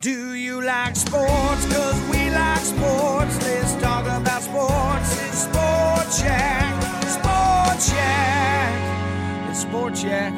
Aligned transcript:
Do 0.00 0.34
you 0.34 0.62
like 0.62 0.94
sports? 0.94 1.72
Cause 1.72 2.00
we 2.10 2.30
like 2.30 2.58
sports. 2.58 3.42
Let's 3.42 3.74
talk 3.82 4.04
about 4.04 4.42
sports. 4.42 5.22
It's 5.26 5.38
Sports 5.38 6.22
Yak. 6.22 7.02
Sports 7.08 7.92
Yak. 7.92 9.50
It's 9.50 9.60
Sports 9.60 10.04
Yak. 10.04 10.32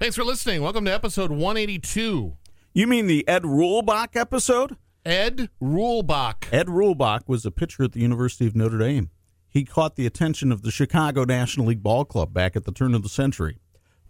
Thanks 0.00 0.16
for 0.16 0.24
listening. 0.24 0.62
Welcome 0.62 0.84
to 0.86 0.92
episode 0.92 1.30
182. 1.30 2.36
You 2.74 2.86
mean 2.88 3.06
the 3.06 3.26
Ed 3.28 3.44
Reulbach 3.44 4.16
episode? 4.16 4.76
Ed 5.06 5.48
Reulbach. 5.62 6.52
Ed 6.52 6.66
Reulbach 6.66 7.22
was 7.28 7.46
a 7.46 7.52
pitcher 7.52 7.84
at 7.84 7.92
the 7.92 8.00
University 8.00 8.46
of 8.46 8.56
Notre 8.56 8.78
Dame. 8.78 9.10
He 9.48 9.64
caught 9.64 9.94
the 9.94 10.06
attention 10.06 10.50
of 10.50 10.62
the 10.62 10.72
Chicago 10.72 11.24
National 11.24 11.66
League 11.66 11.82
Ball 11.84 12.04
Club 12.04 12.34
back 12.34 12.56
at 12.56 12.64
the 12.64 12.72
turn 12.72 12.94
of 12.94 13.04
the 13.04 13.08
century. 13.08 13.58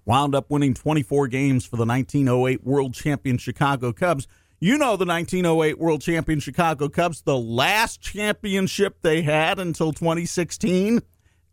Wound 0.05 0.35
up 0.35 0.51
winning 0.51 0.75
24 0.75 1.29
games 1.29 1.65
for 1.65 1.77
the 1.77 1.87
1908 1.87 2.65
World 2.65 2.95
Champion 2.95 3.39
Chicago 3.39 3.93
Cubs. 3.93 4.27
You 4.59 4.79
know 4.79 4.97
the 4.97 5.07
1908 5.07 5.79
World 5.79 6.01
Champion 6.03 6.41
Chicago 6.41 6.89
Cubs, 6.89 7.23
the 7.23 7.37
last 7.37 8.01
championship 8.01 8.99
they 9.03 9.23
had 9.23 9.59
until 9.59 9.93
2016. 9.93 11.03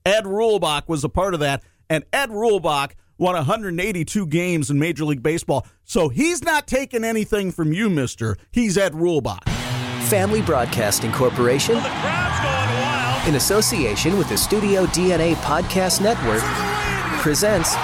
Ed 0.06 0.24
Reulbach 0.24 0.88
was 0.88 1.04
a 1.04 1.10
part 1.10 1.34
of 1.34 1.40
that, 1.42 1.64
and 1.90 2.04
Ed 2.12 2.30
Reulbach 2.30 2.92
won 3.18 3.36
182 3.36 4.26
games 4.28 4.72
in 4.72 4.80
Major 4.80 5.06
League 5.06 5.22
Baseball. 5.22 5.68
So 5.84 6.10
he's 6.10 6.44
not 6.44 6.68
taking 6.68 7.04
anything 7.04 7.52
from 7.52 7.74
you, 7.74 7.90
mister. 7.90 8.38
He's 8.52 8.78
Ed 8.78 8.94
Reulbach. 8.94 9.48
Family 10.08 10.42
Broadcasting 10.42 11.12
Corporation, 11.12 11.76
in 13.28 13.36
association 13.36 14.18
with 14.18 14.30
the 14.30 14.38
Studio 14.38 14.88
DNA 14.88 15.36
Podcast 15.36 16.02
Network, 16.02 16.42
presents 17.22 17.76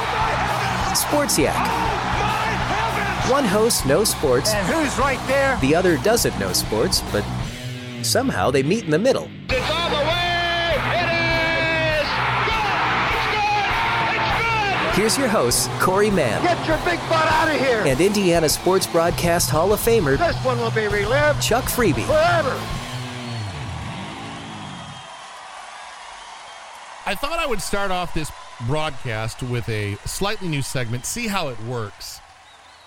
Sports 1.16 1.40
Yak. 1.40 1.56
One 3.32 3.46
host 3.46 3.86
knows 3.86 4.10
sports, 4.10 4.54
And 4.54 4.68
who's 4.68 5.00
right 5.00 5.18
there? 5.30 5.58
the 5.62 5.74
other 5.74 5.96
doesn't 6.00 6.38
know 6.38 6.52
sports, 6.52 7.02
but 7.10 7.24
somehow 8.04 8.52
they 8.52 8.64
meet 8.64 8.84
in 8.84 8.92
the 8.92 9.00
middle. 9.00 9.30
It's 9.50 9.70
all 9.72 9.90
the 9.92 9.96
way. 9.96 10.76
It 10.76 11.08
is 12.02 12.08
good. 12.52 12.76
It's 13.16 13.28
good. 13.32 13.64
It's 14.12 14.92
good. 14.92 14.96
Here's 15.00 15.18
your 15.18 15.30
host, 15.30 15.70
Corey 15.80 16.12
Mann 16.12 16.44
Get 16.44 16.68
your 16.68 16.76
big 16.80 17.00
butt 17.08 17.26
out 17.32 17.48
of 17.48 17.62
here. 17.62 17.84
and 17.86 18.02
Indiana 18.02 18.50
Sports 18.50 18.86
Broadcast 18.86 19.50
Hall 19.50 19.72
of 19.72 19.80
Famer 19.80 20.18
This 20.18 20.36
one 20.44 20.60
will 20.60 20.72
be 20.72 20.90
relived 20.90 21.42
Chuck 21.42 21.64
Freeby. 21.64 22.04
forever. 22.06 22.60
I 27.08 27.14
thought 27.14 27.38
I 27.38 27.46
would 27.46 27.62
start 27.62 27.92
off 27.92 28.16
this 28.16 28.32
broadcast 28.66 29.44
with 29.44 29.70
a 29.70 29.96
slightly 30.06 30.48
new 30.48 30.64
segment, 30.64 31.06
see 31.06 31.28
how 31.28 31.50
it 31.50 31.62
works. 31.66 32.20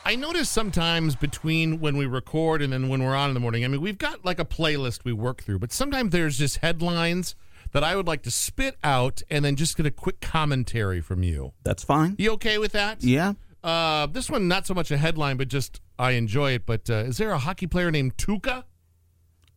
I 0.05 0.16
notice 0.16 0.50
sometimes 0.50 1.14
between 1.14 1.78
when 1.78 1.97
we 1.97 2.06
record 2.06 2.60
and 2.60 2.72
then 2.72 2.88
when 2.88 3.00
we're 3.02 3.14
on 3.14 3.30
in 3.30 3.34
the 3.34 3.41
morning, 3.41 3.64
I 3.64 3.69
mean, 3.69 3.80
we've 3.80 3.98
got 3.98 4.25
like 4.25 4.41
a 4.41 4.44
playlist 4.44 5.05
we 5.05 5.12
work 5.12 5.42
through, 5.42 5.60
but 5.60 5.70
sometimes 5.70 6.10
there's 6.10 6.36
just 6.36 6.56
headlines 6.56 7.36
that 7.70 7.84
I 7.84 7.94
would 7.94 8.08
like 8.08 8.22
to 8.22 8.30
spit 8.33 8.77
out 8.83 9.22
and 9.30 9.44
then 9.44 9.54
just 9.54 9.76
get 9.76 9.87
a 9.87 9.91
quick 9.92 10.21
commentary 10.21 11.00
from 11.00 11.22
you. 11.22 11.53
That's 11.62 11.84
fine. 11.84 12.16
You 12.19 12.32
okay 12.32 12.59
with 12.59 12.72
that? 12.72 13.04
Yeah. 13.04 13.34
Uh, 13.62 14.06
this 14.06 14.28
one, 14.28 14.48
not 14.48 14.66
so 14.66 14.75
much 14.75 14.91
a 14.91 14.97
headline, 14.97 15.37
but 15.37 15.47
just 15.47 15.81
I 15.97 16.12
enjoy 16.12 16.53
it. 16.53 16.66
But 16.66 16.91
uh, 16.91 17.04
is 17.06 17.19
there 17.19 17.31
a 17.31 17.38
hockey 17.38 17.69
player 17.69 17.92
named 17.92 18.16
Tuukka? 18.16 18.65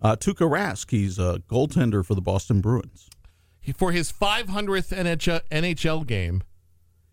Uh, 0.01 0.15
Tuukka 0.15 0.47
Rask, 0.47 0.91
he's 0.91 1.17
a 1.17 1.41
goaltender 1.49 2.05
for 2.05 2.13
the 2.13 2.21
Boston 2.21 2.61
Bruins. 2.61 3.09
For 3.75 3.91
his 3.91 4.11
500th 4.11 4.95
NHL, 4.95 5.41
NHL 5.51 6.05
game, 6.07 6.43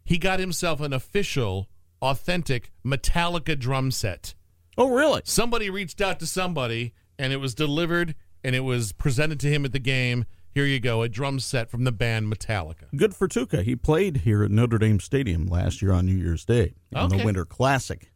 he 0.05 0.19
got 0.19 0.41
himself 0.41 0.81
an 0.81 0.93
official, 0.93 1.69
authentic 2.01 2.73
Metallica 2.85 3.59
drum 3.59 3.91
set. 3.91 4.35
Oh, 4.77 4.89
really? 4.91 5.21
Somebody 5.25 5.69
reached 5.71 6.01
out 6.01 6.19
to 6.21 6.27
somebody, 6.27 6.95
and 7.19 7.33
it 7.33 7.37
was 7.39 7.55
delivered, 7.55 8.15
and 8.43 8.55
it 8.55 8.61
was 8.61 8.93
presented 8.93 9.39
to 9.41 9.49
him 9.49 9.65
at 9.65 9.73
the 9.73 9.79
game. 9.79 10.25
Here 10.55 10.65
you 10.65 10.81
go, 10.81 11.03
a 11.03 11.09
drum 11.09 11.39
set 11.41 11.71
from 11.71 11.85
the 11.85 11.93
band 11.93 12.33
Metallica. 12.33 12.87
Good 12.97 13.15
for 13.15 13.29
Tuukka. 13.29 13.63
He 13.63 13.77
played 13.77 14.19
here 14.19 14.43
at 14.43 14.51
Notre 14.51 14.79
Dame 14.79 14.99
Stadium 15.01 15.47
last 15.47 15.83
year 15.83 15.93
on 15.93 16.07
New 16.07 16.17
Year's 16.17 16.45
Day 16.45 16.75
in 16.91 16.99
Okay. 16.99 17.19
the 17.19 17.25
Winter 17.25 17.45
Classic. 17.45 18.11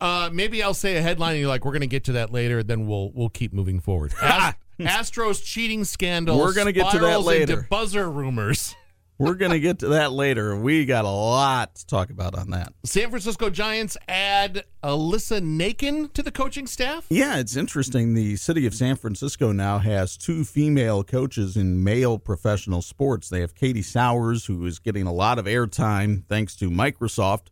Uh, 0.00 0.28
maybe 0.32 0.62
I'll 0.62 0.74
say 0.74 0.96
a 0.96 1.02
headline, 1.02 1.32
and 1.32 1.40
you're 1.40 1.48
like, 1.48 1.64
"We're 1.64 1.72
going 1.72 1.80
to 1.82 1.86
get 1.86 2.04
to 2.04 2.12
that 2.12 2.32
later." 2.32 2.62
Then 2.62 2.86
we'll 2.86 3.12
we'll 3.14 3.28
keep 3.30 3.52
moving 3.52 3.80
forward. 3.80 4.12
Ast- 4.22 4.56
Astros 4.80 5.42
cheating 5.44 5.84
scandal. 5.84 6.38
We're 6.38 6.54
gonna 6.54 6.72
get 6.72 6.90
to 6.92 6.98
that 6.98 7.22
later. 7.22 7.66
buzzer 7.68 8.10
rumors. 8.10 8.74
We're 9.18 9.34
going 9.34 9.52
to 9.52 9.60
get 9.60 9.78
to 9.78 9.88
that 9.88 10.12
later. 10.12 10.54
We 10.56 10.84
got 10.84 11.06
a 11.06 11.10
lot 11.10 11.76
to 11.76 11.86
talk 11.86 12.10
about 12.10 12.34
on 12.34 12.50
that. 12.50 12.74
San 12.84 13.08
Francisco 13.08 13.48
Giants 13.48 13.96
add 14.08 14.64
Alyssa 14.82 15.40
Nakken 15.40 16.12
to 16.12 16.22
the 16.22 16.30
coaching 16.30 16.66
staff. 16.66 17.06
Yeah, 17.08 17.38
it's 17.38 17.56
interesting. 17.56 18.12
The 18.12 18.36
city 18.36 18.66
of 18.66 18.74
San 18.74 18.94
Francisco 18.94 19.52
now 19.52 19.78
has 19.78 20.18
two 20.18 20.44
female 20.44 21.02
coaches 21.02 21.56
in 21.56 21.82
male 21.82 22.18
professional 22.18 22.82
sports. 22.82 23.30
They 23.30 23.40
have 23.40 23.54
Katie 23.54 23.80
Sowers, 23.80 24.44
who 24.44 24.66
is 24.66 24.78
getting 24.78 25.06
a 25.06 25.12
lot 25.14 25.38
of 25.38 25.46
airtime 25.46 26.24
thanks 26.28 26.54
to 26.56 26.68
Microsoft 26.68 27.46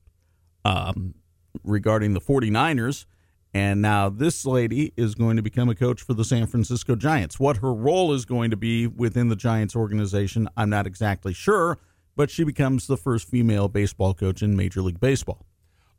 um, 0.67 1.15
regarding 1.63 2.13
the 2.13 2.21
49ers. 2.21 3.07
And 3.55 3.81
now 3.81 4.09
this 4.09 4.45
lady 4.45 4.93
is 4.97 5.15
going 5.15 5.37
to 5.37 5.43
become 5.43 5.69
a 5.69 5.77
coach 5.77 6.03
for 6.03 6.13
the 6.13 6.25
San 6.25 6.47
Francisco 6.49 6.97
Giants. 6.97 7.39
What 7.39 7.59
her 7.59 7.73
role 7.73 8.13
is 8.13 8.25
going 8.25 8.51
to 8.51 8.57
be 8.57 8.89
within 8.89 9.29
the 9.29 9.37
Giants 9.37 9.77
organization, 9.77 10.49
I'm 10.57 10.71
not 10.71 10.89
exactly 10.89 11.33
sure, 11.33 11.79
but 12.17 12.31
she 12.31 12.43
becomes 12.43 12.89
the 12.89 12.97
first 12.97 13.29
female 13.29 13.69
baseball 13.69 14.13
coach 14.13 14.43
in 14.43 14.57
Major 14.57 14.83
League 14.83 14.99
Baseball. 14.99 15.47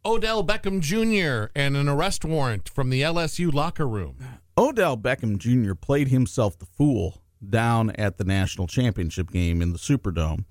Odell 0.05 0.43
Beckham 0.43 0.81
Jr. 0.81 1.49
and 1.55 1.77
an 1.77 1.87
arrest 1.87 2.25
warrant 2.25 2.67
from 2.67 2.89
the 2.89 3.01
LSU 3.01 3.51
locker 3.51 3.87
room. 3.87 4.17
Odell 4.57 4.97
Beckham 4.97 5.37
Jr. 5.37 5.73
played 5.73 6.09
himself 6.09 6.59
the 6.59 6.65
fool 6.65 7.23
down 7.49 7.89
at 7.91 8.17
the 8.17 8.25
national 8.25 8.67
championship 8.67 9.31
game 9.31 9.61
in 9.61 9.71
the 9.71 9.79
Superdome. 9.79 10.43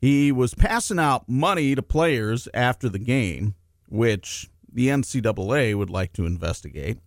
He 0.00 0.30
was 0.30 0.54
passing 0.54 0.98
out 0.98 1.28
money 1.28 1.74
to 1.74 1.82
players 1.82 2.46
after 2.52 2.88
the 2.88 2.98
game, 2.98 3.54
which 3.88 4.50
the 4.72 4.88
NCAA 4.88 5.74
would 5.74 5.90
like 5.90 6.12
to 6.14 6.26
investigate. 6.26 6.98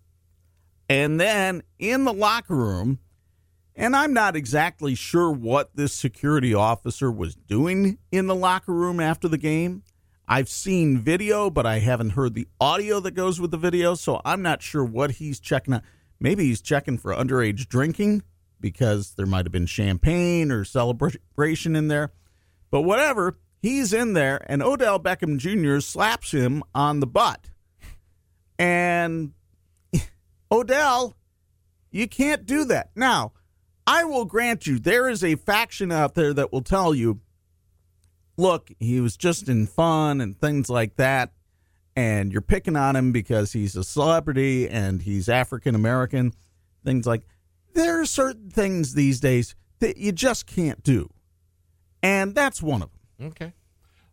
And 0.88 1.20
then 1.20 1.62
in 1.78 2.04
the 2.04 2.12
locker 2.12 2.54
room, 2.54 3.00
and 3.74 3.94
I'm 3.94 4.14
not 4.14 4.36
exactly 4.36 4.94
sure 4.94 5.30
what 5.30 5.76
this 5.76 5.92
security 5.92 6.54
officer 6.54 7.10
was 7.10 7.34
doing 7.34 7.98
in 8.10 8.26
the 8.26 8.34
locker 8.34 8.72
room 8.72 9.00
after 9.00 9.28
the 9.28 9.38
game. 9.38 9.82
I've 10.28 10.48
seen 10.48 10.98
video, 10.98 11.50
but 11.50 11.66
I 11.66 11.78
haven't 11.78 12.10
heard 12.10 12.34
the 12.34 12.48
audio 12.60 13.00
that 13.00 13.12
goes 13.12 13.40
with 13.40 13.50
the 13.50 13.58
video, 13.58 13.94
so 13.94 14.20
I'm 14.24 14.42
not 14.42 14.62
sure 14.62 14.84
what 14.84 15.12
he's 15.12 15.38
checking 15.38 15.74
out. 15.74 15.82
Maybe 16.18 16.44
he's 16.44 16.62
checking 16.62 16.98
for 16.98 17.14
underage 17.14 17.68
drinking 17.68 18.22
because 18.58 19.14
there 19.14 19.26
might 19.26 19.44
have 19.44 19.52
been 19.52 19.66
champagne 19.66 20.50
or 20.50 20.64
celebration 20.64 21.76
in 21.76 21.88
there. 21.88 22.12
But 22.70 22.82
whatever, 22.82 23.36
he's 23.60 23.92
in 23.92 24.14
there, 24.14 24.44
and 24.46 24.62
Odell 24.62 24.98
Beckham 24.98 25.38
Jr. 25.38 25.80
slaps 25.80 26.32
him 26.32 26.62
on 26.74 27.00
the 27.00 27.06
butt. 27.06 27.50
And 28.58 29.32
Odell, 30.50 31.16
you 31.90 32.08
can't 32.08 32.46
do 32.46 32.64
that. 32.64 32.90
Now, 32.94 33.32
I 33.86 34.04
will 34.04 34.24
grant 34.24 34.66
you, 34.66 34.78
there 34.78 35.08
is 35.08 35.22
a 35.22 35.36
faction 35.36 35.92
out 35.92 36.14
there 36.14 36.34
that 36.34 36.52
will 36.52 36.62
tell 36.62 36.94
you, 36.94 37.20
look, 38.36 38.70
he 38.80 39.00
was 39.00 39.16
just 39.16 39.48
in 39.48 39.66
fun 39.66 40.20
and 40.20 40.38
things 40.38 40.68
like 40.68 40.96
that. 40.96 41.32
And 41.94 42.32
you're 42.32 42.42
picking 42.42 42.76
on 42.76 42.96
him 42.96 43.12
because 43.12 43.52
he's 43.52 43.76
a 43.76 43.84
celebrity 43.84 44.68
and 44.68 45.00
he's 45.02 45.28
African 45.28 45.74
American, 45.74 46.34
things 46.84 47.06
like 47.06 47.22
there 47.74 48.00
are 48.00 48.06
certain 48.06 48.50
things 48.50 48.94
these 48.94 49.20
days 49.20 49.54
that 49.78 49.96
you 49.96 50.12
just 50.12 50.46
can't 50.46 50.82
do. 50.82 51.08
And 52.02 52.34
that's 52.34 52.60
one 52.60 52.82
of 52.82 52.90
them. 52.90 53.28
Okay. 53.28 53.52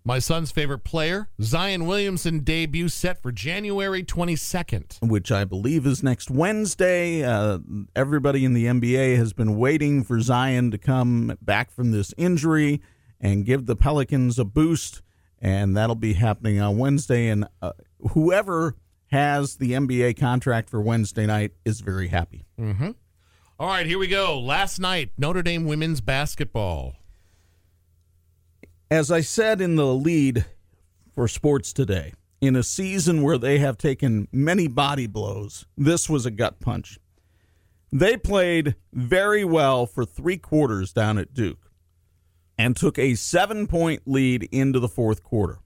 My 0.06 0.20
son's 0.20 0.52
favorite 0.52 0.84
player, 0.84 1.30
Zion 1.42 1.86
Williamson, 1.88 2.40
debut 2.40 2.90
set 2.90 3.22
for 3.22 3.32
January 3.32 4.04
22nd. 4.04 5.00
which 5.02 5.32
I 5.32 5.46
believe 5.46 5.86
is 5.86 6.04
next 6.04 6.30
Wednesday. 6.30 7.24
Uh, 7.24 7.60
everybody 7.96 8.44
in 8.44 8.54
the 8.54 8.66
NBA 8.66 9.16
has 9.16 9.32
been 9.32 9.56
waiting 9.58 10.04
for 10.04 10.20
Zion 10.20 10.72
to 10.72 10.78
come 10.78 11.38
back 11.42 11.72
from 11.72 11.92
this 11.92 12.14
injury 12.18 12.82
and 13.22 13.46
give 13.46 13.66
the 13.66 13.78
Pelicans 13.78 14.38
a 14.38 14.44
boost, 14.44 15.02
and 15.40 15.78
that'll 15.78 15.96
be 15.96 16.14
happening 16.16 16.60
on 16.60 16.78
Wednesday. 16.78 17.30
And 17.30 17.48
uh, 17.62 17.72
whoever 18.12 18.76
has 19.08 19.56
the 19.56 19.72
NBA 19.72 20.20
contract 20.20 20.70
for 20.70 20.82
Wednesday 20.82 21.26
night 21.26 21.52
is 21.64 21.80
very 21.80 22.10
happy. 22.10 22.44
All 22.60 23.68
right, 23.68 23.86
here 23.86 24.00
we 24.00 24.08
go. 24.08 24.38
Last 24.38 24.80
night, 24.80 25.12
Notre 25.18 25.44
Dame 25.44 25.64
women's 25.66 26.02
basketball. 26.02 26.96
As 28.92 29.10
I 29.10 29.22
said 29.22 29.62
in 29.62 29.76
the 29.76 29.94
lead 29.94 30.46
for 31.16 31.28
sports 31.28 31.74
today, 31.74 32.14
in 32.42 32.56
a 32.56 32.64
season 32.64 33.24
where 33.24 33.38
they 33.38 33.58
have 33.60 33.78
taken 33.78 34.28
many 34.32 34.68
body 34.68 35.08
blows, 35.08 35.66
this 35.78 36.10
was 36.10 36.26
a 36.26 36.32
gut 36.32 36.60
punch. 36.60 37.00
They 37.92 38.18
played 38.18 38.76
very 38.92 39.46
well 39.46 39.86
for 39.86 40.06
three 40.06 40.38
quarters 40.38 40.92
down 40.92 41.18
at 41.18 41.34
Duke 41.34 41.72
and 42.58 42.76
took 42.76 43.00
a 43.00 43.16
seven 43.16 43.68
point 43.68 44.04
lead 44.06 44.44
into 44.52 44.80
the 44.80 44.88
fourth 44.88 45.24
quarter. 45.24 45.60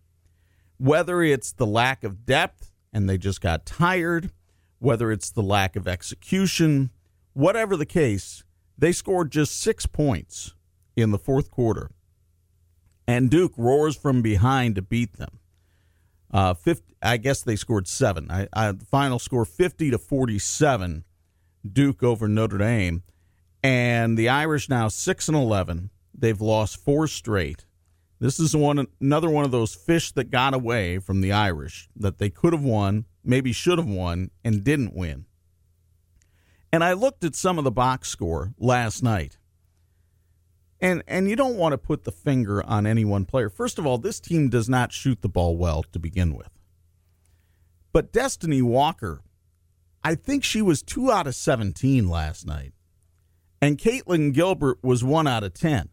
Whether 0.78 1.22
it's 1.22 1.52
the 1.52 1.66
lack 1.66 2.04
of 2.04 2.25
depth 2.25 2.72
and 2.94 3.10
they 3.10 3.18
just 3.18 3.42
got 3.42 3.66
tired, 3.66 4.31
whether 4.80 5.12
it's 5.12 5.31
the 5.31 5.42
lack 5.42 5.75
of 5.75 5.88
execution, 5.88 6.92
whatever 7.34 7.75
the 7.75 7.86
case, 7.86 8.44
they 8.78 8.92
scored 8.92 9.31
just 9.31 9.60
six 9.60 9.86
points 9.86 10.54
in 10.96 11.12
the 11.12 11.18
fourth 11.18 11.50
quarter. 11.50 11.90
And 13.07 13.30
Duke 13.30 13.54
roars 13.56 13.95
from 13.95 14.21
behind 14.21 14.75
to 14.75 14.81
beat 14.81 15.13
them. 15.13 15.39
Uh, 16.31 16.54
50, 16.54 16.95
I 17.01 17.18
guess 17.18 17.42
they 17.42 17.56
scored 17.56 17.88
seven. 17.88 18.30
I, 18.30 18.48
I, 18.51 18.74
final 18.74 19.18
score 19.18 19.45
50 19.45 19.92
to 19.92 19.98
47, 19.98 21.06
Duke 21.71 22.04
over 22.04 22.27
Notre 22.27 22.57
Dame. 22.57 23.04
And 23.63 24.18
the 24.18 24.30
Irish 24.30 24.69
now 24.69 24.89
6 24.89 25.27
and 25.30 25.38
11. 25.38 25.89
They've 26.13 26.42
lost 26.42 26.83
four 26.83 27.07
straight. 27.07 27.65
This 28.19 28.39
is 28.39 28.56
one 28.56 28.88
another 29.00 29.30
one 29.30 29.45
of 29.45 29.51
those 29.51 29.75
fish 29.75 30.12
that 30.13 30.31
got 30.31 30.54
away 30.54 30.98
from 30.98 31.21
the 31.21 31.31
Irish 31.31 31.88
that 31.95 32.18
they 32.18 32.30
could 32.30 32.51
have 32.51 32.63
won, 32.63 33.06
maybe 33.24 33.54
should 33.54 33.77
have 33.77 33.88
won, 33.88 34.31
and 34.44 34.63
didn't 34.63 34.95
win. 34.95 35.25
And 36.74 36.83
I 36.83 36.94
looked 36.94 37.24
at 37.24 37.36
some 37.36 37.57
of 37.57 37.63
the 37.63 37.71
box 37.71 38.09
score 38.09 38.54
last 38.57 39.04
night. 39.04 39.38
And 40.80 41.04
and 41.08 41.30
you 41.30 41.36
don't 41.36 41.56
want 41.56 41.74
to 41.74 41.78
put 41.78 42.04
the 42.04 42.12
finger 42.12 42.64
on 42.64 42.86
any 42.86 43.04
one 43.04 43.26
player. 43.26 43.50
First 43.50 43.80
of 43.80 43.88
all, 43.88 43.98
this 43.98 44.20
team 44.20 44.50
does 44.50 44.70
not 44.70 44.92
shoot 44.92 45.22
the 45.22 45.30
ball 45.30 45.58
well 45.58 45.84
to 45.92 46.00
begin 46.00 46.36
with. 46.36 46.50
But 47.92 48.12
Destinee 48.12 48.62
Walker, 48.62 49.22
I 50.04 50.16
think 50.16 50.44
she 50.44 50.62
was 50.62 50.84
2 50.84 51.12
out 51.12 51.26
of 51.26 51.34
17 51.34 52.08
last 52.08 52.46
night. 52.46 52.74
And 53.60 53.80
Katlyn 53.80 54.34
Gilbert 54.34 54.78
was 54.84 55.04
1 55.04 55.26
out 55.28 55.44
of 55.44 55.54
10. 55.54 55.90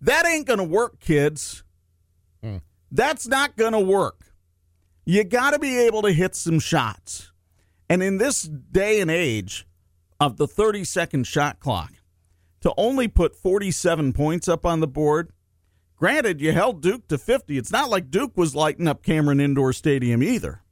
That 0.00 0.24
ain't 0.24 0.46
going 0.46 0.60
to 0.60 0.64
work, 0.64 1.00
kids. 1.00 1.64
Hmm. 2.42 2.58
That's 2.92 3.26
not 3.26 3.56
going 3.56 3.72
to 3.72 3.80
work. 3.80 4.32
You 5.04 5.24
got 5.24 5.50
to 5.50 5.58
be 5.58 5.76
able 5.78 6.02
to 6.02 6.12
hit 6.12 6.36
some 6.36 6.60
shots. 6.60 7.32
And 7.90 8.02
in 8.02 8.18
this 8.18 8.42
day 8.42 9.00
and 9.00 9.10
age 9.10 9.66
of 10.20 10.36
the 10.36 10.46
30 10.46 10.84
second 10.84 11.26
shot 11.26 11.58
clock, 11.58 11.92
to 12.60 12.72
only 12.76 13.08
put 13.08 13.36
47 13.36 14.12
points 14.12 14.48
up 14.48 14.66
on 14.66 14.80
the 14.80 14.86
board, 14.86 15.30
granted, 15.96 16.40
you 16.40 16.52
held 16.52 16.82
Duke 16.82 17.08
to 17.08 17.18
50. 17.18 17.56
It's 17.56 17.72
not 17.72 17.90
like 17.90 18.10
Duke 18.10 18.36
was 18.36 18.54
lighting 18.54 18.88
up 18.88 19.02
Cameron 19.02 19.40
Indoor 19.40 19.72
Stadium 19.72 20.22
either. 20.22 20.62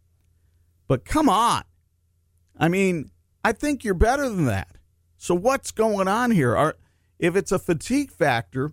But 0.89 1.05
come 1.05 1.29
on. 1.29 1.63
I 2.59 2.69
mean, 2.69 3.11
I 3.45 3.53
think 3.53 3.85
you're 3.85 3.95
better 3.95 4.29
than 4.29 4.47
that. 4.47 4.77
So 5.17 5.35
what's 5.35 5.71
going 5.71 6.09
on 6.09 6.31
here? 6.31 6.57
Are, 6.57 6.77
if 7.19 7.37
it's 7.37 7.53
a 7.53 7.59
fatigue 7.59 8.11
factor, 8.11 8.73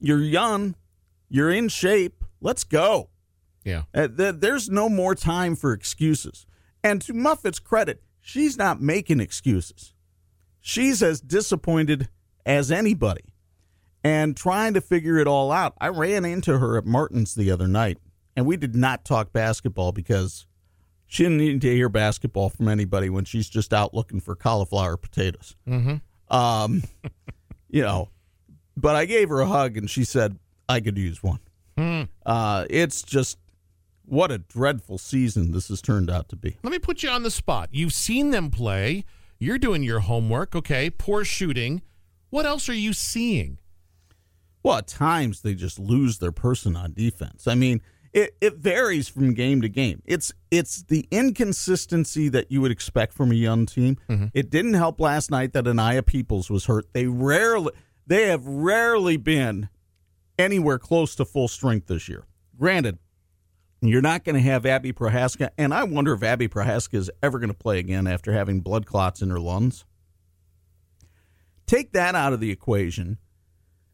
you're 0.00 0.20
young, 0.20 0.74
you're 1.28 1.50
in 1.50 1.68
shape, 1.68 2.24
let's 2.40 2.64
go. 2.64 3.10
Yeah. 3.64 3.84
Uh, 3.94 4.08
th- 4.08 4.36
there's 4.38 4.68
no 4.68 4.88
more 4.88 5.14
time 5.14 5.56
for 5.56 5.72
excuses. 5.72 6.46
And 6.82 7.00
to 7.02 7.14
Muffet's 7.14 7.58
credit, 7.58 8.02
she's 8.20 8.58
not 8.58 8.80
making 8.80 9.20
excuses. 9.20 9.93
She's 10.66 11.02
as 11.02 11.20
disappointed 11.20 12.08
as 12.46 12.70
anybody 12.70 13.34
and 14.02 14.34
trying 14.34 14.72
to 14.72 14.80
figure 14.80 15.18
it 15.18 15.26
all 15.26 15.52
out. 15.52 15.74
I 15.78 15.88
ran 15.88 16.24
into 16.24 16.58
her 16.58 16.78
at 16.78 16.86
Martin's 16.86 17.34
the 17.34 17.50
other 17.50 17.68
night, 17.68 17.98
and 18.34 18.46
we 18.46 18.56
did 18.56 18.74
not 18.74 19.04
talk 19.04 19.30
basketball 19.30 19.92
because 19.92 20.46
she 21.06 21.24
didn't 21.24 21.36
need 21.36 21.60
to 21.60 21.70
hear 21.70 21.90
basketball 21.90 22.48
from 22.48 22.68
anybody 22.68 23.10
when 23.10 23.26
she's 23.26 23.50
just 23.50 23.74
out 23.74 23.92
looking 23.92 24.20
for 24.20 24.34
cauliflower 24.34 24.96
potatoes. 24.96 25.54
Mm-hmm. 25.68 26.34
Um, 26.34 26.82
you 27.68 27.82
know, 27.82 28.08
but 28.74 28.96
I 28.96 29.04
gave 29.04 29.28
her 29.28 29.40
a 29.40 29.46
hug, 29.46 29.76
and 29.76 29.90
she 29.90 30.02
said 30.02 30.38
I 30.66 30.80
could 30.80 30.96
use 30.96 31.22
one. 31.22 31.40
Uh, 32.24 32.64
it's 32.70 33.02
just 33.02 33.36
what 34.06 34.30
a 34.30 34.38
dreadful 34.38 34.96
season 34.96 35.52
this 35.52 35.68
has 35.68 35.82
turned 35.82 36.08
out 36.08 36.30
to 36.30 36.36
be. 36.36 36.56
Let 36.62 36.70
me 36.70 36.78
put 36.78 37.02
you 37.02 37.10
on 37.10 37.22
the 37.22 37.30
spot. 37.30 37.68
You've 37.70 37.92
seen 37.92 38.30
them 38.30 38.50
play. 38.50 39.04
You're 39.38 39.58
doing 39.58 39.82
your 39.82 40.00
homework. 40.00 40.54
Okay. 40.54 40.90
Poor 40.90 41.24
shooting. 41.24 41.82
What 42.30 42.46
else 42.46 42.68
are 42.68 42.74
you 42.74 42.92
seeing? 42.92 43.58
Well, 44.62 44.78
at 44.78 44.86
times 44.86 45.42
they 45.42 45.54
just 45.54 45.78
lose 45.78 46.18
their 46.18 46.32
person 46.32 46.74
on 46.74 46.94
defense. 46.94 47.46
I 47.46 47.54
mean, 47.54 47.82
it, 48.14 48.36
it 48.40 48.56
varies 48.56 49.08
from 49.08 49.34
game 49.34 49.60
to 49.60 49.68
game. 49.68 50.00
It's 50.06 50.32
it's 50.50 50.84
the 50.84 51.06
inconsistency 51.10 52.28
that 52.30 52.50
you 52.50 52.60
would 52.60 52.70
expect 52.70 53.12
from 53.12 53.30
a 53.30 53.34
young 53.34 53.66
team. 53.66 53.98
Mm-hmm. 54.08 54.26
It 54.32 54.50
didn't 54.50 54.74
help 54.74 55.00
last 55.00 55.30
night 55.30 55.52
that 55.52 55.66
Anaya 55.66 56.02
Peoples 56.02 56.48
was 56.48 56.66
hurt. 56.66 56.86
They 56.92 57.06
rarely 57.06 57.72
they 58.06 58.28
have 58.28 58.46
rarely 58.46 59.16
been 59.16 59.68
anywhere 60.38 60.78
close 60.78 61.14
to 61.16 61.24
full 61.24 61.48
strength 61.48 61.88
this 61.88 62.08
year. 62.08 62.24
Granted, 62.56 62.98
you're 63.88 64.02
not 64.02 64.24
going 64.24 64.34
to 64.34 64.40
have 64.40 64.66
Abby 64.66 64.92
Prohaska, 64.92 65.50
and 65.58 65.74
I 65.74 65.84
wonder 65.84 66.12
if 66.12 66.22
Abby 66.22 66.48
Prohaska 66.48 66.94
is 66.94 67.10
ever 67.22 67.38
going 67.38 67.48
to 67.48 67.54
play 67.54 67.78
again 67.78 68.06
after 68.06 68.32
having 68.32 68.60
blood 68.60 68.86
clots 68.86 69.22
in 69.22 69.30
her 69.30 69.40
lungs. 69.40 69.84
Take 71.66 71.92
that 71.92 72.14
out 72.14 72.32
of 72.32 72.40
the 72.40 72.50
equation. 72.50 73.18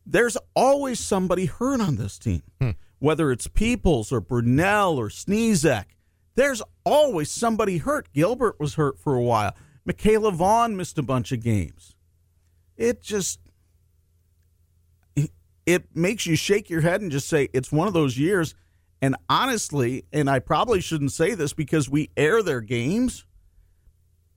There's 0.05 0.37
always 0.55 0.99
somebody 0.99 1.47
hurt 1.47 1.81
on 1.81 1.97
this 1.97 2.19
team, 2.19 2.43
hmm. 2.61 2.71
whether 2.99 3.31
it's 3.31 3.47
Peoples 3.47 4.13
or 4.13 4.21
Brunelle 4.21 4.97
or 4.97 5.09
Sniezek. 5.09 5.85
There's 6.35 6.63
always 6.85 7.31
somebody 7.31 7.79
hurt. 7.79 8.13
Gilbert 8.13 8.59
was 8.59 8.75
hurt 8.75 8.99
for 8.99 9.15
a 9.15 9.23
while. 9.23 9.55
Michaela 9.85 10.33
Vaughn 10.33 10.77
missed 10.77 10.99
a 10.99 11.03
bunch 11.03 11.33
of 11.33 11.43
games. 11.43 11.95
It 12.77 13.03
just 13.03 13.41
it 15.67 15.85
makes 15.95 16.27
you 16.27 16.37
shake 16.37 16.71
your 16.71 16.81
head 16.81 17.01
and 17.01 17.13
just 17.13 17.29
say 17.29 17.49
it's 17.53 17.71
one 17.71 17.87
of 17.87 17.95
those 17.95 18.19
years. 18.19 18.55
And 19.03 19.17
honestly, 19.29 20.05
and 20.13 20.29
I 20.29 20.41
probably 20.41 20.81
shouldn't 20.81 21.13
say 21.13 21.35
this 21.35 21.53
because 21.53 21.89
we 21.89 22.11
air 22.17 22.43
their 22.43 22.61
games, 22.61 23.25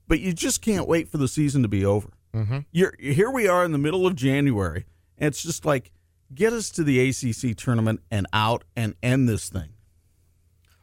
but 0.08 0.20
you 0.20 0.32
just 0.32 0.62
can't 0.62 0.88
wait 0.88 1.08
for 1.08 1.18
the 1.18 1.28
season 1.28 1.62
to 1.62 1.68
be 1.68 1.84
over. 1.84 2.10
Mm-hmm. 2.34 2.60
You're, 2.72 2.94
here 2.98 3.30
we 3.30 3.46
are 3.46 3.64
in 3.64 3.72
the 3.72 3.78
middle 3.78 4.06
of 4.06 4.16
January, 4.16 4.86
and 5.18 5.28
it's 5.28 5.42
just 5.42 5.64
like 5.64 5.92
get 6.34 6.52
us 6.52 6.70
to 6.70 6.82
the 6.84 7.08
ACC 7.08 7.56
tournament 7.56 8.00
and 8.10 8.26
out 8.32 8.64
and 8.74 8.94
end 9.02 9.28
this 9.28 9.48
thing. 9.48 9.70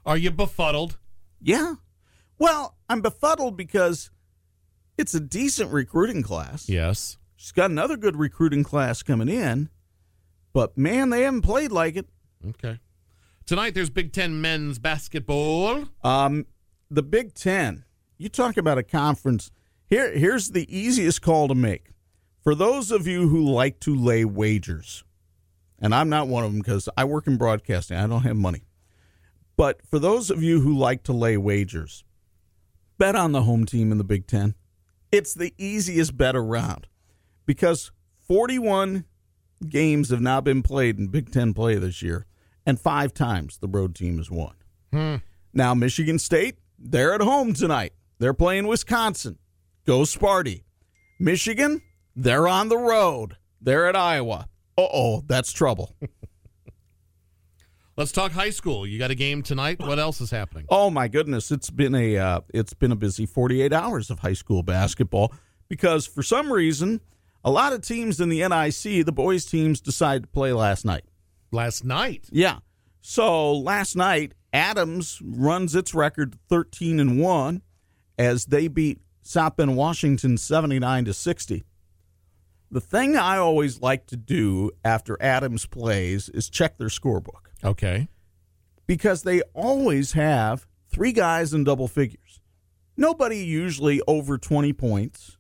Are 0.06 0.18
you 0.18 0.32
befuddled? 0.32 0.98
Yeah. 1.42 1.76
Well, 2.38 2.76
I'm 2.90 3.02
befuddled 3.02 3.58
because 3.58 4.12
it's 4.98 5.14
a 5.14 5.20
decent 5.20 5.72
recruiting 5.72 6.24
class. 6.24 6.70
Yes. 6.70 7.18
She's 7.36 7.52
got 7.52 7.72
another 7.72 7.98
good 7.98 8.16
recruiting 8.16 8.64
class 8.64 9.04
coming 9.04 9.30
in, 9.30 9.70
but 10.54 10.78
man, 10.78 11.10
they 11.10 11.24
haven't 11.24 11.42
played 11.42 11.72
like 11.72 11.96
it. 11.96 12.08
Okay. 12.48 12.80
Tonight 13.46 13.74
there's 13.74 13.90
Big 13.90 14.14
Ten 14.14 14.40
men's 14.42 14.80
basketball. 14.80 15.86
Um, 16.04 16.46
the 16.90 17.04
Big 17.04 17.34
Ten. 17.34 17.86
You 18.18 18.30
talk 18.30 18.58
about 18.58 18.78
a 18.78 18.84
conference. 18.84 19.52
Here, 19.90 20.16
here's 20.16 20.52
the 20.52 20.74
easiest 20.76 21.22
call 21.22 21.48
to 21.48 21.56
make 21.56 21.90
for 22.42 22.56
those 22.56 22.92
of 22.92 23.08
you 23.08 23.28
who 23.28 23.44
like 23.44 23.80
to 23.82 23.96
lay 23.96 24.26
wagers, 24.26 25.04
and 25.80 25.94
I'm 25.94 26.10
not 26.10 26.28
one 26.28 26.44
of 26.44 26.52
them 26.52 26.62
because 26.62 26.88
I 26.96 27.04
work 27.04 27.28
in 27.28 27.38
broadcasting. 27.38 27.98
I 27.98 28.08
don't 28.08 28.24
have 28.24 28.38
money. 28.38 28.64
But 29.58 29.86
for 29.86 30.00
those 30.00 30.30
of 30.30 30.42
you 30.42 30.62
who 30.62 30.78
like 30.78 31.04
to 31.04 31.14
lay 31.14 31.38
wagers, 31.38 32.04
bet 32.98 33.16
on 33.16 33.32
the 33.32 33.44
home 33.44 33.66
team 33.66 33.92
in 33.92 33.98
the 33.98 34.04
Big 34.04 34.28
Ten. 34.28 34.56
It's 35.12 35.34
the 35.34 35.54
easiest 35.58 36.16
bet 36.16 36.36
around 36.36 36.88
because 37.46 37.92
41 38.28 39.06
games 39.68 40.10
have 40.10 40.22
now 40.22 40.40
been 40.40 40.64
played 40.64 40.98
in 40.98 41.08
Big 41.08 41.32
Ten 41.32 41.54
play 41.54 41.76
this 41.76 42.02
year, 42.02 42.26
and 42.66 42.80
five 42.80 43.14
times 43.14 43.58
the 43.58 43.68
road 43.68 43.96
team 43.96 44.18
has 44.18 44.30
won. 44.32 44.54
Now, 45.54 45.74
Michigan 45.74 46.20
State, 46.20 46.58
they're 46.78 47.14
at 47.14 47.22
home 47.22 47.54
tonight. 47.54 47.94
They're 48.20 48.34
playing 48.34 48.68
Wisconsin. 48.68 49.38
Go 49.86 50.02
Sparty. 50.02 50.64
Michigan, 51.20 51.82
they're 52.16 52.48
on 52.48 52.70
the 52.70 52.78
road. 52.78 53.38
They're 53.62 53.88
at 53.88 53.96
Iowa. 53.96 54.48
Uh 54.78 54.88
oh, 54.92 55.24
that's 55.28 55.52
trouble. 55.52 55.96
Let's 57.98 58.12
talk 58.12 58.32
high 58.32 58.50
school. 58.50 58.88
You 58.88 58.98
got 58.98 59.12
a 59.12 59.16
game 59.16 59.44
tonight. 59.44 59.80
What 59.80 60.00
else 60.00 60.22
is 60.22 60.32
happening? 60.32 60.66
Oh 60.70 60.90
my 60.90 61.08
goodness, 61.08 61.52
it's 61.52 61.70
been 61.70 61.94
a 61.94 62.18
uh, 62.18 62.42
it's 62.54 62.74
been 62.74 62.92
a 62.92 62.96
busy 62.96 63.26
48 63.26 63.74
hours 63.74 64.10
of 64.10 64.20
high 64.20 64.34
school 64.34 64.64
basketball 64.64 65.34
because 65.68 66.08
for 66.08 66.24
some 66.24 66.52
reason, 66.52 67.02
a 67.44 67.52
lot 67.52 67.74
of 67.74 67.82
teams 67.82 68.20
in 68.20 68.30
the 68.30 68.40
NIC, 68.48 69.06
the 69.06 69.12
boys 69.12 69.46
teams 69.46 69.82
decided 69.82 70.24
to 70.24 70.30
play 70.30 70.54
last 70.54 70.86
night. 70.86 71.04
Last 71.52 71.84
night. 71.84 72.28
Yeah. 72.32 72.60
So 73.02 73.54
last 73.54 73.96
night, 73.96 74.34
Adams 74.54 75.20
runs 75.24 75.76
its 75.76 75.94
record 75.94 76.36
13 76.50 77.00
and 77.00 77.20
1 77.20 77.62
as 78.18 78.46
they 78.46 78.68
beat 78.68 79.00
South 79.22 79.56
Bend, 79.56 79.76
Washington 79.76 80.38
79 80.38 81.06
to 81.06 81.14
60. 81.14 81.64
The 82.70 82.82
thing 82.82 83.18
I 83.18 83.38
always 83.38 83.82
like 83.82 84.08
to 84.08 84.18
do 84.18 84.72
after 84.86 85.18
Adams 85.22 85.66
plays 85.66 86.30
is 86.30 86.50
check 86.50 86.78
their 86.78 86.88
scorebook 86.88 87.48
Okay. 87.64 88.08
because 88.88 89.24
they 89.24 89.42
always 89.54 90.14
have 90.14 90.68
three 90.90 91.12
guys 91.12 91.54
in 91.54 91.64
double 91.66 91.88
figures. 91.88 92.40
Nobody 92.96 93.38
usually 93.44 94.02
over 94.08 94.38
20 94.38 94.72
points. 94.74 95.38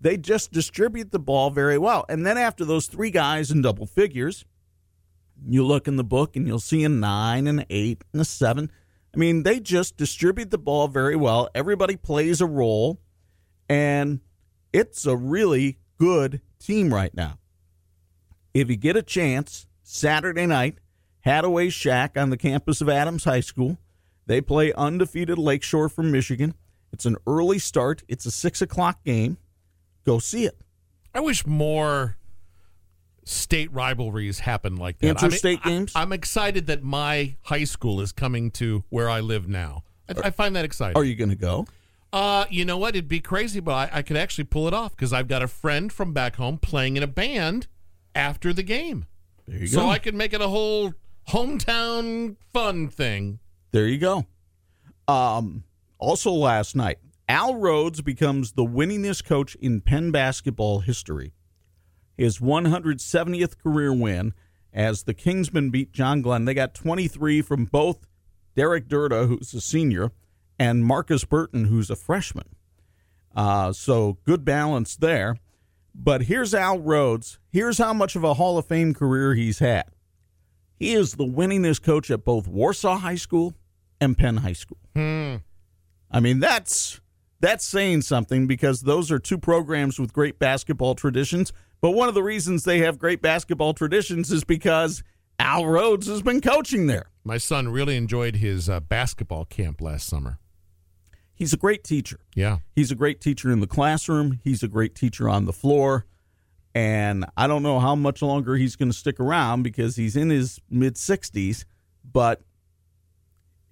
They 0.00 0.16
just 0.16 0.50
distribute 0.52 1.12
the 1.12 1.18
ball 1.18 1.50
very 1.50 1.78
well. 1.78 2.04
And 2.08 2.26
then 2.26 2.36
after 2.38 2.64
those 2.64 2.86
three 2.86 3.10
guys 3.10 3.50
in 3.50 3.62
double 3.62 3.86
figures, 3.86 4.44
you 5.48 5.64
look 5.64 5.88
in 5.88 5.96
the 5.96 6.04
book 6.04 6.36
and 6.36 6.46
you'll 6.46 6.58
see 6.58 6.84
a 6.84 6.88
nine 6.88 7.46
and 7.46 7.60
an 7.60 7.66
eight 7.70 8.04
and 8.12 8.20
a 8.22 8.24
seven. 8.24 8.70
I 9.14 9.18
mean, 9.18 9.42
they 9.42 9.58
just 9.60 9.96
distribute 9.96 10.50
the 10.50 10.58
ball 10.58 10.88
very 10.88 11.16
well. 11.16 11.48
Everybody 11.54 11.96
plays 11.96 12.40
a 12.40 12.46
role, 12.46 13.00
and 13.68 14.20
it's 14.72 15.04
a 15.04 15.16
really 15.16 15.78
good 15.98 16.40
team 16.60 16.94
right 16.94 17.14
now. 17.14 17.38
If 18.54 18.70
you 18.70 18.76
get 18.76 18.96
a 18.96 19.02
chance, 19.02 19.66
Saturday 19.82 20.46
night, 20.46 20.78
Hadaway 21.26 21.72
Shack 21.72 22.16
on 22.16 22.30
the 22.30 22.36
campus 22.36 22.80
of 22.80 22.88
Adams 22.88 23.24
High 23.24 23.40
School. 23.40 23.78
They 24.26 24.40
play 24.40 24.72
undefeated 24.72 25.38
Lakeshore 25.38 25.88
from 25.88 26.12
Michigan. 26.12 26.54
It's 26.92 27.06
an 27.06 27.16
early 27.26 27.58
start. 27.58 28.02
It's 28.08 28.26
a 28.26 28.30
six 28.30 28.62
o'clock 28.62 29.02
game. 29.04 29.38
Go 30.04 30.18
see 30.18 30.44
it. 30.44 30.60
I 31.12 31.20
wish 31.20 31.46
more 31.46 32.16
state 33.24 33.72
rivalries 33.72 34.40
happen 34.40 34.76
like 34.76 34.98
that. 34.98 35.08
Interstate 35.08 35.60
I 35.64 35.68
mean, 35.68 35.78
games? 35.78 35.92
I, 35.94 36.02
am 36.02 36.12
excited 36.12 36.66
that 36.66 36.82
my 36.82 37.36
high 37.42 37.64
school 37.64 38.00
is 38.00 38.12
coming 38.12 38.50
to 38.52 38.84
where 38.88 39.08
I 39.08 39.20
live 39.20 39.48
now. 39.48 39.84
I, 40.08 40.28
I 40.28 40.30
find 40.30 40.56
that 40.56 40.64
exciting. 40.64 40.96
Are 40.96 41.04
you 41.04 41.14
going 41.14 41.30
to 41.30 41.36
go? 41.36 41.66
Uh, 42.12 42.44
you 42.50 42.64
know 42.64 42.76
what? 42.76 42.96
It'd 42.96 43.08
be 43.08 43.20
crazy, 43.20 43.60
but 43.60 43.72
I, 43.72 43.98
I 43.98 44.02
could 44.02 44.16
actually 44.16 44.44
pull 44.44 44.66
it 44.66 44.74
off 44.74 44.96
because 44.96 45.12
I've 45.12 45.28
got 45.28 45.42
a 45.42 45.48
friend 45.48 45.92
from 45.92 46.12
back 46.12 46.36
home 46.36 46.58
playing 46.58 46.96
in 46.96 47.02
a 47.02 47.06
band 47.06 47.68
after 48.14 48.52
the 48.52 48.62
game. 48.62 49.06
There 49.46 49.58
you 49.58 49.66
So 49.66 49.76
go. 49.78 49.82
So 49.84 49.90
I 49.90 49.98
could 49.98 50.14
make 50.14 50.32
it 50.32 50.40
a 50.40 50.48
whole 50.48 50.94
hometown 51.28 52.36
fun 52.52 52.88
thing. 52.88 53.38
There 53.72 53.86
you 53.86 53.98
go. 53.98 54.26
Um, 55.06 55.64
also, 55.98 56.32
last 56.32 56.74
night, 56.74 56.98
Al 57.28 57.54
Rhodes 57.54 58.00
becomes 58.00 58.52
the 58.52 58.64
winningest 58.64 59.24
coach 59.24 59.54
in 59.56 59.80
Penn 59.80 60.10
basketball 60.10 60.80
history. 60.80 61.32
His 62.20 62.38
170th 62.38 63.56
career 63.56 63.94
win 63.94 64.34
as 64.74 65.04
the 65.04 65.14
Kingsmen 65.14 65.70
beat 65.70 65.90
John 65.90 66.20
Glenn. 66.20 66.44
They 66.44 66.52
got 66.52 66.74
23 66.74 67.40
from 67.40 67.64
both 67.64 68.06
Derek 68.54 68.88
Durda, 68.88 69.26
who's 69.26 69.54
a 69.54 69.60
senior, 69.62 70.12
and 70.58 70.84
Marcus 70.84 71.24
Burton, 71.24 71.64
who's 71.64 71.88
a 71.88 71.96
freshman. 71.96 72.44
Uh, 73.34 73.72
so 73.72 74.18
good 74.26 74.44
balance 74.44 74.96
there. 74.96 75.38
But 75.94 76.24
here's 76.24 76.52
Al 76.52 76.78
Rhodes. 76.78 77.38
Here's 77.48 77.78
how 77.78 77.94
much 77.94 78.14
of 78.16 78.22
a 78.22 78.34
Hall 78.34 78.58
of 78.58 78.66
Fame 78.66 78.92
career 78.92 79.32
he's 79.32 79.60
had. 79.60 79.86
He 80.78 80.92
is 80.92 81.14
the 81.14 81.24
winningest 81.24 81.82
coach 81.82 82.10
at 82.10 82.26
both 82.26 82.46
Warsaw 82.46 82.98
High 82.98 83.14
School 83.14 83.54
and 83.98 84.18
Penn 84.18 84.36
High 84.36 84.52
School. 84.52 84.76
Hmm. 84.94 85.36
I 86.10 86.20
mean, 86.20 86.38
that's 86.38 87.00
that's 87.40 87.64
saying 87.64 88.02
something 88.02 88.46
because 88.46 88.82
those 88.82 89.10
are 89.10 89.18
two 89.18 89.38
programs 89.38 89.98
with 89.98 90.12
great 90.12 90.38
basketball 90.38 90.94
traditions. 90.94 91.54
But 91.80 91.92
one 91.92 92.08
of 92.08 92.14
the 92.14 92.22
reasons 92.22 92.64
they 92.64 92.78
have 92.80 92.98
great 92.98 93.22
basketball 93.22 93.74
traditions 93.74 94.30
is 94.30 94.44
because 94.44 95.02
Al 95.38 95.66
Rhodes 95.66 96.06
has 96.06 96.22
been 96.22 96.40
coaching 96.40 96.86
there. 96.86 97.10
My 97.24 97.38
son 97.38 97.68
really 97.68 97.96
enjoyed 97.96 98.36
his 98.36 98.68
uh, 98.68 98.80
basketball 98.80 99.46
camp 99.46 99.80
last 99.80 100.06
summer. 100.06 100.38
He's 101.34 101.54
a 101.54 101.56
great 101.56 101.84
teacher. 101.84 102.20
Yeah. 102.34 102.58
He's 102.74 102.90
a 102.90 102.94
great 102.94 103.22
teacher 103.22 103.50
in 103.50 103.60
the 103.60 103.66
classroom. 103.66 104.40
He's 104.44 104.62
a 104.62 104.68
great 104.68 104.94
teacher 104.94 105.26
on 105.26 105.46
the 105.46 105.54
floor. 105.54 106.04
And 106.74 107.24
I 107.36 107.46
don't 107.46 107.62
know 107.62 107.80
how 107.80 107.94
much 107.94 108.20
longer 108.20 108.56
he's 108.56 108.76
going 108.76 108.90
to 108.90 108.96
stick 108.96 109.18
around 109.18 109.62
because 109.62 109.96
he's 109.96 110.16
in 110.16 110.28
his 110.28 110.60
mid 110.68 110.96
60s, 110.96 111.64
but 112.04 112.42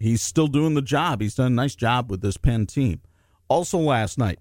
he's 0.01 0.23
still 0.23 0.47
doing 0.47 0.75
the 0.75 0.83
job. 0.83 1.21
He's 1.21 1.35
done 1.35 1.53
a 1.53 1.55
nice 1.55 1.75
job 1.75 2.11
with 2.11 2.23
this 2.23 2.39
Penn 2.39 2.65
team. 2.67 3.03
Also, 3.49 3.79
last 3.79 4.17
night, 4.17 4.39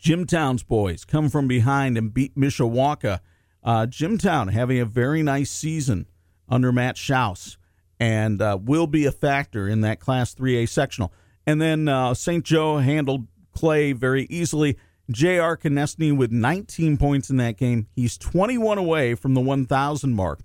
Jimtown's 0.00 0.62
boys 0.62 1.04
come 1.04 1.28
from 1.28 1.46
behind 1.46 1.98
and 1.98 2.12
beat 2.12 2.34
Mishawaka. 2.34 3.20
Uh, 3.62 3.86
Jimtown 3.86 4.50
having 4.50 4.78
a 4.78 4.86
very 4.86 5.22
nice 5.22 5.50
season 5.50 6.06
under 6.48 6.72
Matt 6.72 6.96
Schaus 6.96 7.58
and 7.98 8.40
uh, 8.40 8.58
will 8.60 8.86
be 8.86 9.04
a 9.04 9.12
factor 9.12 9.68
in 9.68 9.82
that 9.82 10.00
Class 10.00 10.34
3A 10.34 10.68
sectional. 10.68 11.12
And 11.46 11.60
then 11.60 11.86
uh, 11.86 12.14
St. 12.14 12.44
Joe 12.44 12.78
handled 12.78 13.26
Clay 13.52 13.92
very 13.92 14.24
easily. 14.24 14.78
J.R. 15.10 15.56
Konieczny 15.56 16.16
with 16.16 16.30
19 16.30 16.96
points 16.96 17.30
in 17.30 17.36
that 17.38 17.56
game. 17.56 17.88
He's 17.94 18.16
21 18.16 18.78
away 18.78 19.14
from 19.14 19.34
the 19.34 19.40
1,000 19.40 20.14
mark. 20.14 20.40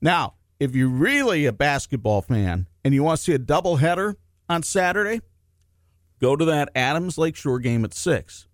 Now, 0.00 0.34
if 0.58 0.74
you're 0.74 0.88
really 0.88 1.44
a 1.44 1.52
basketball 1.52 2.22
fan 2.22 2.68
and 2.84 2.94
you 2.94 3.02
want 3.02 3.18
to 3.18 3.24
see 3.24 3.34
a 3.34 3.38
doubleheader 3.38 4.14
on 4.48 4.62
Saturday, 4.62 5.20
go 6.20 6.36
to 6.36 6.44
that 6.46 6.70
Adams 6.74 7.18
Lakeshore 7.18 7.58
game 7.58 7.84
at 7.84 7.92
6. 7.92 8.46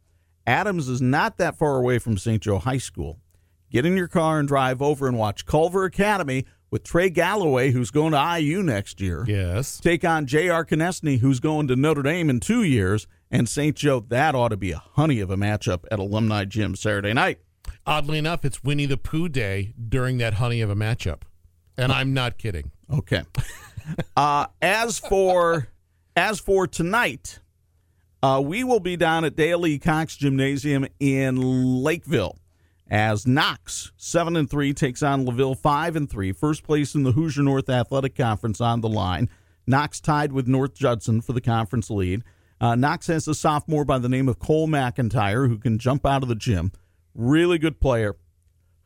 Adams 0.46 0.88
is 0.88 1.00
not 1.00 1.36
that 1.38 1.56
far 1.58 1.76
away 1.76 1.98
from 1.98 2.18
St. 2.18 2.42
Joe 2.42 2.58
High 2.58 2.78
School. 2.78 3.18
Get 3.70 3.86
in 3.86 3.96
your 3.96 4.08
car 4.08 4.38
and 4.38 4.46
drive 4.48 4.82
over 4.82 5.06
and 5.08 5.16
watch 5.18 5.46
Culver 5.46 5.84
Academy 5.84 6.44
with 6.70 6.84
Trey 6.84 7.10
Galloway, 7.10 7.70
who's 7.70 7.90
going 7.90 8.12
to 8.12 8.38
IU 8.40 8.62
next 8.62 9.00
year 9.00 9.24
Yes. 9.26 9.78
take 9.78 10.04
on 10.04 10.26
J.R. 10.26 10.64
Konieczny, 10.64 11.18
who's 11.20 11.40
going 11.40 11.68
to 11.68 11.76
Notre 11.76 12.02
Dame 12.02 12.28
in 12.30 12.40
two 12.40 12.62
years, 12.62 13.06
and 13.30 13.48
St. 13.48 13.76
Joe. 13.76 14.00
That 14.00 14.34
ought 14.34 14.48
to 14.48 14.56
be 14.56 14.72
a 14.72 14.78
honey 14.78 15.20
of 15.20 15.30
a 15.30 15.36
matchup 15.36 15.84
at 15.90 15.98
Alumni 15.98 16.44
Gym 16.44 16.74
Saturday 16.76 17.12
night. 17.12 17.38
Oddly 17.86 18.18
enough, 18.18 18.44
it's 18.44 18.62
Winnie 18.62 18.86
the 18.86 18.96
Pooh 18.96 19.28
Day 19.28 19.72
during 19.88 20.18
that 20.18 20.34
honey 20.34 20.60
of 20.60 20.70
a 20.70 20.74
matchup. 20.76 21.22
And 21.76 21.90
I'm 21.92 22.12
not 22.12 22.38
kidding. 22.38 22.70
Okay. 22.92 23.22
uh, 24.16 24.46
as 24.60 24.98
for 24.98 25.68
as 26.14 26.38
for 26.40 26.66
tonight, 26.66 27.38
uh, 28.22 28.40
we 28.44 28.64
will 28.64 28.80
be 28.80 28.96
down 28.96 29.24
at 29.24 29.36
Dale 29.36 29.66
E. 29.66 29.78
Cox 29.78 30.16
Gymnasium 30.16 30.86
in 31.00 31.82
Lakeville 31.82 32.36
as 32.90 33.26
Knox 33.26 33.92
seven 33.96 34.36
and 34.36 34.48
three 34.48 34.72
takes 34.74 35.02
on 35.02 35.24
Laville 35.24 35.58
five 35.58 35.96
and 35.96 36.08
three. 36.08 36.32
First 36.32 36.62
place 36.62 36.94
in 36.94 37.02
the 37.02 37.12
Hoosier 37.12 37.42
North 37.42 37.68
Athletic 37.68 38.14
Conference 38.14 38.60
on 38.60 38.80
the 38.80 38.88
line. 38.88 39.28
Knox 39.66 40.00
tied 40.00 40.32
with 40.32 40.46
North 40.46 40.74
Judson 40.74 41.20
for 41.20 41.32
the 41.32 41.40
conference 41.40 41.88
lead. 41.90 42.22
Uh, 42.60 42.74
Knox 42.74 43.06
has 43.08 43.26
a 43.26 43.34
sophomore 43.34 43.84
by 43.84 43.98
the 43.98 44.08
name 44.08 44.28
of 44.28 44.38
Cole 44.38 44.68
McIntyre 44.68 45.48
who 45.48 45.58
can 45.58 45.78
jump 45.78 46.06
out 46.06 46.22
of 46.22 46.28
the 46.28 46.34
gym. 46.34 46.72
Really 47.14 47.58
good 47.58 47.80
player 47.80 48.16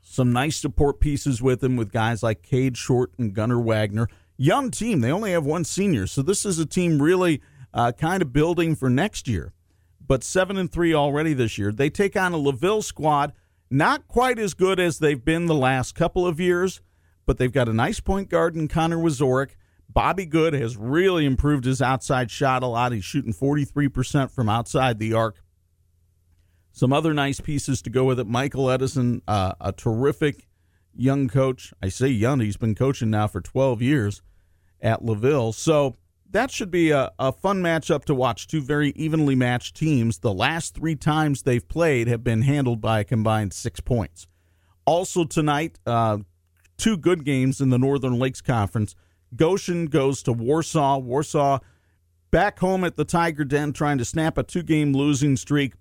some 0.09 0.33
nice 0.33 0.57
support 0.57 1.00
pieces 1.00 1.43
with 1.43 1.62
him 1.62 1.76
with 1.76 1.93
guys 1.93 2.23
like 2.23 2.43
Cade 2.43 2.76
Short 2.76 3.11
and 3.19 3.35
Gunnar 3.35 3.59
Wagner. 3.59 4.09
Young 4.37 4.71
team. 4.71 5.00
They 5.00 5.11
only 5.11 5.33
have 5.33 5.45
one 5.45 5.64
senior, 5.64 6.07
so 6.07 6.23
this 6.23 6.47
is 6.47 6.59
a 6.59 6.66
team 6.66 7.02
really 7.02 7.43
uh, 7.75 7.92
kind 7.92 8.23
of 8.23 8.32
building 8.32 8.75
for 8.75 8.90
next 8.90 9.28
year. 9.28 9.52
But 10.04 10.23
seven 10.23 10.56
and 10.56 10.70
three 10.70 10.94
already 10.94 11.35
this 11.35 11.58
year. 11.58 11.73
They 11.73 11.90
take 11.90 12.16
on 12.16 12.32
a 12.32 12.38
Laville 12.38 12.82
squad, 12.82 13.32
not 13.70 14.06
quite 14.06 14.38
as 14.38 14.54
good 14.54 14.78
as 14.78 14.99
they've 14.99 15.25
been 15.25 15.46
the 15.46 15.54
last 15.54 15.94
couple 15.94 16.26
of 16.26 16.38
years, 16.38 16.80
but 17.26 17.38
they've 17.38 17.52
got 17.52 17.68
a 17.68 17.73
nice 17.73 18.00
point 18.00 18.28
guard 18.28 18.54
in 18.54 18.68
Connor 18.68 18.99
Wazorek. 18.99 19.50
Bobby 19.88 20.26
Good 20.26 20.52
has 20.52 20.76
really 20.76 21.25
improved 21.25 21.64
his 21.64 21.82
outside 21.82 22.30
shot 22.30 22.62
a 22.62 22.66
lot. 22.66 22.92
He's 22.92 23.04
shooting 23.04 23.32
43% 23.32 24.30
from 24.30 24.49
outside 24.49 24.99
the 24.99 25.12
arc 25.12 25.42
some 26.76 26.92
other 26.92 27.14
nice 27.14 27.40
pieces 27.40 27.80
to 27.80 27.88
go 27.88 28.04
with 28.04 28.20
it. 28.20 28.26
Michael 28.26 28.70
Edison, 28.70 29.23
uh, 29.26 29.54
a 29.62 29.73
terrific 29.73 30.46
young 30.94 31.26
coach. 31.26 31.73
I 31.82 31.88
say 31.88 32.08
young, 32.08 32.40
he's 32.40 32.58
been 32.58 32.75
coaching 32.75 33.08
now 33.08 33.28
for 33.28 33.40
12 33.40 33.80
years 33.80 34.20
at 34.82 35.00
Laville. 35.00 35.54
So 35.54 35.96
that 36.37 36.50
should 36.50 36.71
be 36.71 36.90
a, 36.90 37.11
a 37.19 37.33
fun 37.33 37.62
matchup 37.62 38.05
to 38.05 38.14
watch. 38.14 38.47
Two 38.47 38.61
very 38.61 38.90
evenly 38.90 39.35
matched 39.35 39.75
teams. 39.75 40.19
The 40.19 40.33
last 40.33 40.75
three 40.75 40.95
times 40.95 41.43
they've 41.43 41.66
played 41.66 42.09
have 42.09 42.23
been 42.23 42.43
handled 42.43 42.81
by 42.81 43.00
a 43.00 43.05
combined 43.05 43.52
six 43.52 43.81
points. 43.81 44.26
Also 44.85 45.25
tonight, 45.25 45.78
uh, 45.87 46.19
two 46.76 46.97
good 46.97 47.25
games 47.25 47.61
in 47.61 47.71
the 47.71 47.78
Northern 47.78 48.19
Lakes 48.19 48.40
Conference. 48.40 48.95
Goshen 49.35 49.87
goes 49.87 50.23
to 50.25 50.33
Warsaw. 50.33 50.99
Warsaw 50.99 51.59
back 52.31 52.59
home 52.59 52.85
at 52.85 52.97
the 52.97 53.05
Tiger 53.05 53.45
Den 53.45 53.73
trying 53.73 53.99
to 53.99 54.05
snap 54.05 54.37
a 54.37 54.43
two 54.43 54.62
game 54.62 54.93
losing 54.93 55.37
streak 55.37 55.73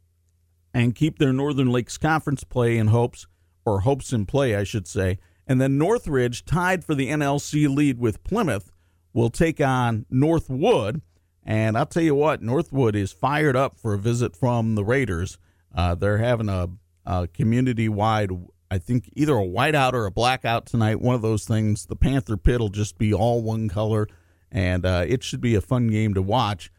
and 0.74 0.96
keep 0.96 1.20
their 1.20 1.34
Northern 1.34 1.72
Lakes 1.72 1.98
Conference 1.98 2.44
play 2.44 2.78
in 2.78 2.88
hopes, 2.88 3.28
or 3.66 3.82
hopes 3.82 4.14
in 4.14 4.26
play, 4.26 4.56
I 4.56 4.64
should 4.64 4.88
say. 4.88 5.20
And 5.48 5.60
then 5.60 5.78
Northridge, 5.78 6.46
tied 6.46 6.84
for 6.84 6.96
the 6.96 7.10
NLC 7.10 7.74
lead 7.74 8.00
with 8.00 8.24
Plymouth, 8.24 8.72
will 9.16 9.32
take 9.32 9.62
on 9.62 10.06
Northwood. 10.12 11.02
And 11.44 11.78
I'll 11.78 11.86
tell 11.86 12.04
you 12.04 12.14
what, 12.14 12.42
Northwood 12.44 12.96
is 12.96 13.12
fired 13.12 13.56
up 13.56 13.80
for 13.80 13.94
a 13.94 13.98
visit 13.98 14.36
from 14.36 14.76
the 14.76 14.84
Raiders. 14.84 15.38
Uh, 15.74 15.96
they're 15.96 16.18
having 16.18 16.50
a, 16.50 16.70
a 17.06 17.28
community 17.28 17.88
wide, 17.88 18.32
I 18.70 18.78
think 18.78 19.10
either 19.16 19.38
a 19.38 19.46
whiteout 19.46 19.94
or 19.94 20.06
a 20.06 20.12
blackout 20.12 20.66
tonight. 20.66 21.00
One 21.00 21.16
of 21.16 21.22
those 21.22 21.46
things. 21.46 21.86
The 21.86 21.96
Panther 21.96 22.36
pit 22.36 22.60
will 22.60 22.70
just 22.70 22.98
be 22.98 23.14
all 23.14 23.42
one 23.42 23.70
color, 23.70 24.08
and 24.52 24.86
uh, 24.86 25.06
it 25.08 25.24
should 25.24 25.42
be 25.42 25.56
a 25.56 25.62
fun 25.62 25.88
game 25.88 26.14
to 26.16 26.22
watch. 26.22 26.72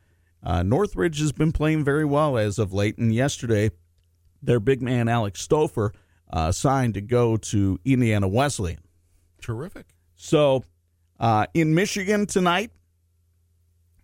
Uh, 0.42 0.62
Northridge 0.62 1.20
has 1.20 1.32
been 1.32 1.52
playing 1.52 1.84
very 1.84 2.04
well 2.04 2.36
as 2.36 2.58
of 2.58 2.72
late, 2.72 2.98
and 2.98 3.14
yesterday, 3.14 3.70
their 4.42 4.60
big 4.60 4.82
man 4.82 5.08
Alex 5.08 5.46
Stouffer 5.46 5.94
uh, 6.30 6.52
signed 6.52 6.94
to 6.94 7.00
go 7.00 7.36
to 7.36 7.80
Indiana 7.84 8.28
Wesleyan. 8.28 8.80
Terrific. 9.40 9.86
So, 10.16 10.64
uh, 11.18 11.46
in 11.54 11.74
Michigan 11.74 12.26
tonight, 12.26 12.70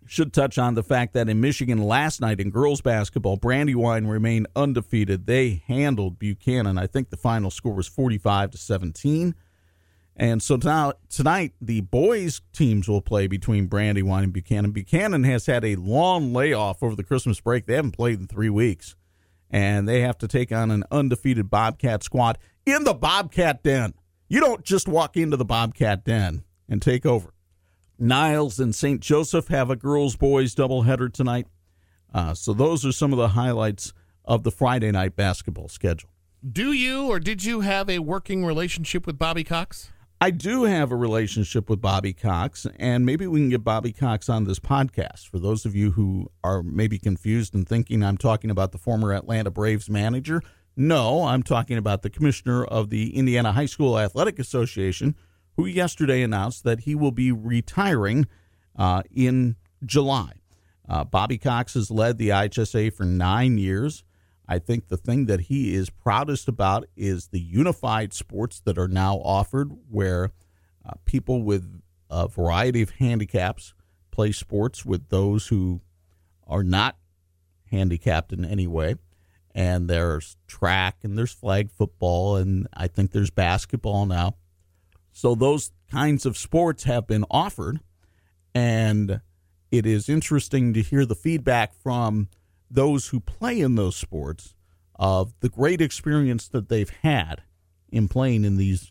should 0.06 0.32
touch 0.32 0.58
on 0.58 0.74
the 0.74 0.82
fact 0.82 1.14
that 1.14 1.28
in 1.28 1.40
Michigan 1.40 1.78
last 1.78 2.20
night 2.20 2.40
in 2.40 2.50
girls 2.50 2.80
basketball, 2.80 3.36
Brandywine 3.36 4.06
remained 4.06 4.46
undefeated. 4.54 5.26
They 5.26 5.62
handled 5.66 6.18
Buchanan. 6.18 6.76
I 6.76 6.86
think 6.86 7.10
the 7.10 7.16
final 7.16 7.50
score 7.50 7.72
was 7.72 7.86
45 7.88 8.50
to 8.50 8.58
17. 8.58 9.34
And 10.14 10.42
so 10.42 10.56
now 10.56 10.92
tonight 11.08 11.54
the 11.60 11.80
boys 11.80 12.42
teams 12.52 12.88
will 12.88 13.00
play 13.00 13.26
between 13.26 13.68
Brandywine 13.68 14.24
and 14.24 14.32
Buchanan. 14.32 14.72
Buchanan 14.72 15.24
has 15.24 15.46
had 15.46 15.64
a 15.64 15.76
long 15.76 16.34
layoff 16.34 16.82
over 16.82 16.94
the 16.94 17.04
Christmas 17.04 17.40
break. 17.40 17.66
They 17.66 17.76
haven't 17.76 17.92
played 17.92 18.20
in 18.20 18.26
3 18.26 18.50
weeks. 18.50 18.96
And 19.50 19.88
they 19.88 20.00
have 20.00 20.18
to 20.18 20.28
take 20.28 20.52
on 20.52 20.70
an 20.70 20.84
undefeated 20.90 21.50
Bobcat 21.50 22.02
squad 22.02 22.38
in 22.66 22.84
the 22.84 22.94
Bobcat 22.94 23.62
Den. 23.62 23.94
You 24.28 24.40
don't 24.40 24.64
just 24.64 24.88
walk 24.88 25.16
into 25.16 25.36
the 25.36 25.44
Bobcat 25.44 26.04
Den 26.04 26.44
and 26.72 26.80
take 26.80 27.04
over. 27.04 27.34
Niles 27.98 28.58
and 28.58 28.74
St. 28.74 29.00
Joseph 29.00 29.48
have 29.48 29.68
a 29.68 29.76
girls 29.76 30.16
boys 30.16 30.54
doubleheader 30.54 31.12
tonight. 31.12 31.46
Uh, 32.12 32.32
so 32.32 32.54
those 32.54 32.84
are 32.86 32.92
some 32.92 33.12
of 33.12 33.18
the 33.18 33.28
highlights 33.28 33.92
of 34.24 34.42
the 34.42 34.50
Friday 34.50 34.90
night 34.90 35.14
basketball 35.14 35.68
schedule. 35.68 36.08
Do 36.50 36.72
you 36.72 37.08
or 37.08 37.20
did 37.20 37.44
you 37.44 37.60
have 37.60 37.90
a 37.90 37.98
working 37.98 38.44
relationship 38.44 39.06
with 39.06 39.18
Bobby 39.18 39.44
Cox? 39.44 39.92
I 40.20 40.30
do 40.30 40.64
have 40.64 40.90
a 40.90 40.96
relationship 40.96 41.68
with 41.68 41.80
Bobby 41.80 42.12
Cox, 42.12 42.66
and 42.78 43.04
maybe 43.04 43.26
we 43.26 43.40
can 43.40 43.50
get 43.50 43.64
Bobby 43.64 43.92
Cox 43.92 44.28
on 44.28 44.44
this 44.44 44.58
podcast. 44.58 45.28
For 45.28 45.38
those 45.38 45.66
of 45.66 45.76
you 45.76 45.90
who 45.90 46.30
are 46.42 46.62
maybe 46.62 46.98
confused 46.98 47.54
and 47.54 47.68
thinking 47.68 48.02
I'm 48.02 48.16
talking 48.16 48.50
about 48.50 48.72
the 48.72 48.78
former 48.78 49.12
Atlanta 49.12 49.50
Braves 49.50 49.90
manager, 49.90 50.40
no, 50.74 51.24
I'm 51.24 51.42
talking 51.42 51.76
about 51.76 52.02
the 52.02 52.10
commissioner 52.10 52.64
of 52.64 52.88
the 52.88 53.14
Indiana 53.14 53.52
High 53.52 53.66
School 53.66 53.98
Athletic 53.98 54.38
Association, 54.38 55.16
who 55.56 55.66
yesterday 55.66 56.22
announced 56.22 56.64
that 56.64 56.80
he 56.80 56.94
will 56.94 57.10
be 57.10 57.32
retiring 57.32 58.26
uh, 58.76 59.02
in 59.10 59.56
July. 59.84 60.32
Uh, 60.88 61.04
Bobby 61.04 61.38
Cox 61.38 61.74
has 61.74 61.90
led 61.90 62.18
the 62.18 62.30
IHSA 62.30 62.92
for 62.92 63.04
nine 63.04 63.58
years. 63.58 64.04
I 64.48 64.58
think 64.58 64.88
the 64.88 64.96
thing 64.96 65.26
that 65.26 65.42
he 65.42 65.74
is 65.74 65.88
proudest 65.88 66.48
about 66.48 66.86
is 66.96 67.28
the 67.28 67.40
unified 67.40 68.12
sports 68.12 68.60
that 68.64 68.78
are 68.78 68.88
now 68.88 69.16
offered, 69.16 69.70
where 69.88 70.32
uh, 70.84 70.94
people 71.04 71.42
with 71.42 71.80
a 72.10 72.28
variety 72.28 72.82
of 72.82 72.90
handicaps 72.90 73.74
play 74.10 74.32
sports 74.32 74.84
with 74.84 75.08
those 75.08 75.46
who 75.48 75.80
are 76.46 76.64
not 76.64 76.96
handicapped 77.70 78.32
in 78.32 78.44
any 78.44 78.66
way. 78.66 78.96
And 79.54 79.88
there's 79.88 80.36
track 80.46 80.98
and 81.02 81.16
there's 81.16 81.32
flag 81.32 81.70
football, 81.70 82.36
and 82.36 82.66
I 82.74 82.88
think 82.88 83.12
there's 83.12 83.30
basketball 83.30 84.06
now. 84.06 84.36
So 85.12 85.34
those 85.34 85.70
kinds 85.90 86.26
of 86.26 86.38
sports 86.38 86.84
have 86.84 87.06
been 87.06 87.24
offered, 87.30 87.80
and 88.54 89.20
it 89.70 89.86
is 89.86 90.08
interesting 90.08 90.72
to 90.74 90.82
hear 90.82 91.04
the 91.04 91.14
feedback 91.14 91.74
from 91.74 92.28
those 92.70 93.08
who 93.08 93.20
play 93.20 93.60
in 93.60 93.74
those 93.74 93.96
sports 93.96 94.54
of 94.94 95.34
the 95.40 95.48
great 95.48 95.80
experience 95.80 96.48
that 96.48 96.68
they've 96.68 96.92
had 97.02 97.42
in 97.90 98.08
playing 98.08 98.44
in 98.44 98.56
these 98.56 98.90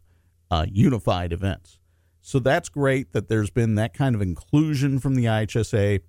uh, 0.51 0.66
unified 0.70 1.34
events. 1.34 1.80
So 2.22 2.38
that's 2.38 2.70
great 2.70 3.13
that 3.13 3.28
there's 3.28 3.50
been 3.50 3.75
that 3.75 3.94
kind 3.94 4.13
of 4.13 4.22
inclusion 4.22 5.00
from 5.00 5.16
the 5.16 5.25
IHSA. 5.25 6.01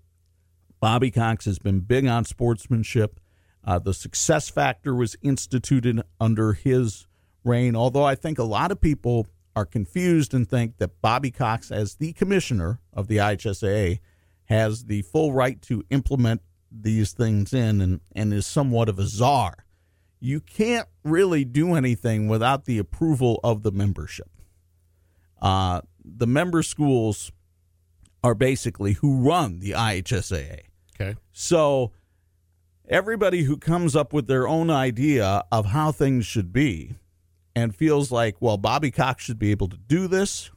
Bobby 0.78 1.10
Cox 1.10 1.46
has 1.46 1.58
been 1.58 1.80
big 1.80 2.06
on 2.06 2.24
sportsmanship. 2.26 3.18
Uh, 3.64 3.78
the 3.78 3.94
success 3.94 4.50
factor 4.50 4.94
was 4.94 5.16
instituted 5.22 6.02
under 6.20 6.52
his 6.52 7.06
reign, 7.44 7.74
although 7.74 8.04
I 8.04 8.14
think 8.14 8.38
a 8.38 8.44
lot 8.44 8.70
of 8.70 8.80
people 8.80 9.26
are 9.54 9.66
confused 9.66 10.34
and 10.34 10.48
think 10.48 10.78
that 10.78 11.00
Bobby 11.00 11.30
Cox, 11.30 11.70
as 11.70 11.96
the 11.96 12.12
commissioner 12.12 12.80
of 12.92 13.08
the 13.08 13.18
IHSA, 13.18 13.98
has 14.46 14.84
the 14.84 15.02
full 15.02 15.32
right 15.32 15.60
to 15.62 15.84
implement 15.90 16.42
these 16.70 17.12
things 17.12 17.52
in 17.52 17.80
and, 17.80 18.00
and 18.14 18.32
is 18.32 18.46
somewhat 18.46 18.88
of 18.88 18.98
a 18.98 19.06
czar. 19.06 19.64
You 20.20 20.40
can't 20.40 20.88
really 21.04 21.44
do 21.44 21.74
anything 21.74 22.28
without 22.28 22.64
the 22.64 22.78
approval 22.78 23.40
of 23.42 23.62
the 23.62 23.72
membership. 23.72 24.30
Uh, 25.40 25.82
the 26.04 26.26
member 26.26 26.62
schools 26.62 27.32
are 28.22 28.34
basically 28.34 28.92
who 28.94 29.20
run 29.20 29.58
the 29.58 29.72
IHSAA. 29.72 30.60
Okay. 30.94 31.16
So 31.32 31.92
everybody 32.88 33.42
who 33.42 33.56
comes 33.56 33.96
up 33.96 34.12
with 34.12 34.28
their 34.28 34.46
own 34.46 34.70
idea 34.70 35.42
of 35.50 35.66
how 35.66 35.90
things 35.92 36.24
should 36.24 36.52
be 36.52 36.94
and 37.54 37.74
feels 37.74 38.10
like, 38.10 38.36
well, 38.40 38.56
Bobby 38.56 38.90
Cox 38.90 39.24
should 39.24 39.38
be 39.38 39.50
able 39.50 39.68
to 39.68 39.76
do 39.76 40.08
this, 40.08 40.50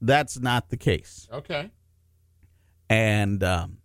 that's 0.00 0.38
not 0.38 0.68
the 0.68 0.76
case. 0.76 1.28
Okay. 1.32 1.70
And 2.90 3.42
um, 3.42 3.78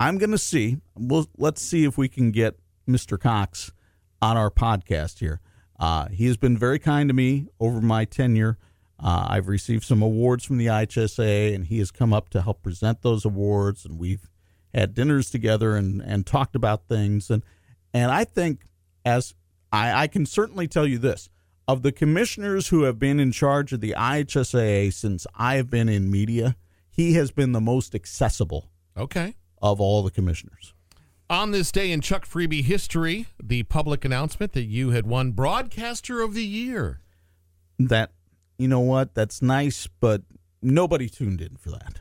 I'm 0.00 0.18
going 0.18 0.30
to 0.30 0.38
see. 0.38 0.78
We'll, 0.96 1.28
let's 1.36 1.62
see 1.62 1.84
if 1.84 1.96
we 1.96 2.08
can 2.08 2.30
get 2.30 2.58
Mr. 2.88 3.18
Cox 3.18 3.72
on 4.20 4.36
our 4.36 4.50
podcast 4.50 5.18
here. 5.18 5.40
Uh, 5.78 6.08
he 6.08 6.26
has 6.26 6.36
been 6.36 6.58
very 6.58 6.78
kind 6.78 7.08
to 7.08 7.14
me 7.14 7.46
over 7.60 7.80
my 7.80 8.04
tenure. 8.04 8.58
Uh, 9.00 9.26
I've 9.30 9.46
received 9.46 9.84
some 9.84 10.02
awards 10.02 10.44
from 10.44 10.58
the 10.58 10.66
IHSA, 10.66 11.54
and 11.54 11.66
he 11.66 11.78
has 11.78 11.92
come 11.92 12.12
up 12.12 12.30
to 12.30 12.42
help 12.42 12.62
present 12.62 13.02
those 13.02 13.24
awards, 13.24 13.84
and 13.84 13.96
we've 13.96 14.28
had 14.74 14.92
dinners 14.92 15.30
together 15.30 15.76
and, 15.76 16.02
and 16.02 16.26
talked 16.26 16.56
about 16.56 16.88
things. 16.88 17.30
And 17.30 17.44
and 17.94 18.10
I 18.10 18.24
think 18.24 18.62
as 19.04 19.34
I, 19.72 20.02
I 20.02 20.06
can 20.08 20.26
certainly 20.26 20.66
tell 20.66 20.86
you 20.86 20.98
this 20.98 21.28
of 21.68 21.82
the 21.82 21.92
commissioners 21.92 22.68
who 22.68 22.82
have 22.82 22.98
been 22.98 23.20
in 23.20 23.30
charge 23.30 23.72
of 23.72 23.80
the 23.80 23.94
IHSA 23.96 24.92
since 24.92 25.26
I 25.36 25.56
have 25.56 25.68
been 25.70 25.88
in 25.88 26.10
media, 26.10 26.56
he 26.90 27.12
has 27.14 27.30
been 27.30 27.52
the 27.52 27.60
most 27.60 27.94
accessible 27.94 28.70
Okay. 28.96 29.34
of 29.62 29.80
all 29.80 30.02
the 30.02 30.10
commissioners. 30.10 30.72
On 31.30 31.50
this 31.50 31.70
day 31.70 31.92
in 31.92 32.00
Chuck 32.00 32.26
Freeby 32.26 32.64
history, 32.64 33.26
the 33.40 33.62
public 33.64 34.04
announcement 34.06 34.52
that 34.54 34.64
you 34.64 34.90
had 34.90 35.06
won 35.06 35.32
Broadcaster 35.32 36.22
of 36.22 36.32
the 36.32 36.42
Year. 36.44 37.00
That 37.78 38.12
you 38.58 38.66
know 38.66 38.80
what? 38.80 39.14
That's 39.14 39.40
nice, 39.42 39.86
but 40.00 40.22
nobody 40.62 41.08
tuned 41.08 41.40
in 41.42 41.56
for 41.56 41.70
that. 41.70 42.00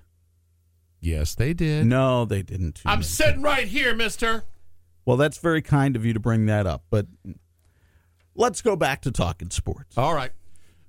Yes, 1.02 1.36
they 1.36 1.54
did. 1.54 1.86
No, 1.86 2.26
they 2.26 2.42
didn't 2.42 2.76
tune 2.76 2.90
I'm 2.92 3.00
in. 3.00 3.04
sitting 3.04 3.42
right 3.44 3.68
here, 3.68 3.94
mister. 3.94 4.46
Well, 5.06 5.18
that's 5.18 5.38
very 5.38 5.62
kind 5.62 5.96
of 5.96 6.04
you 6.06 6.14
to 6.14 6.20
bring 6.20 6.46
that 6.48 6.66
up, 6.66 6.86
but 6.90 7.06
let's 8.38 8.62
go 8.62 8.78
back 8.78 9.02
to 9.02 9.12
talking 9.12 9.50
sports. 9.50 9.97
All 9.97 10.13
right. 10.13 10.32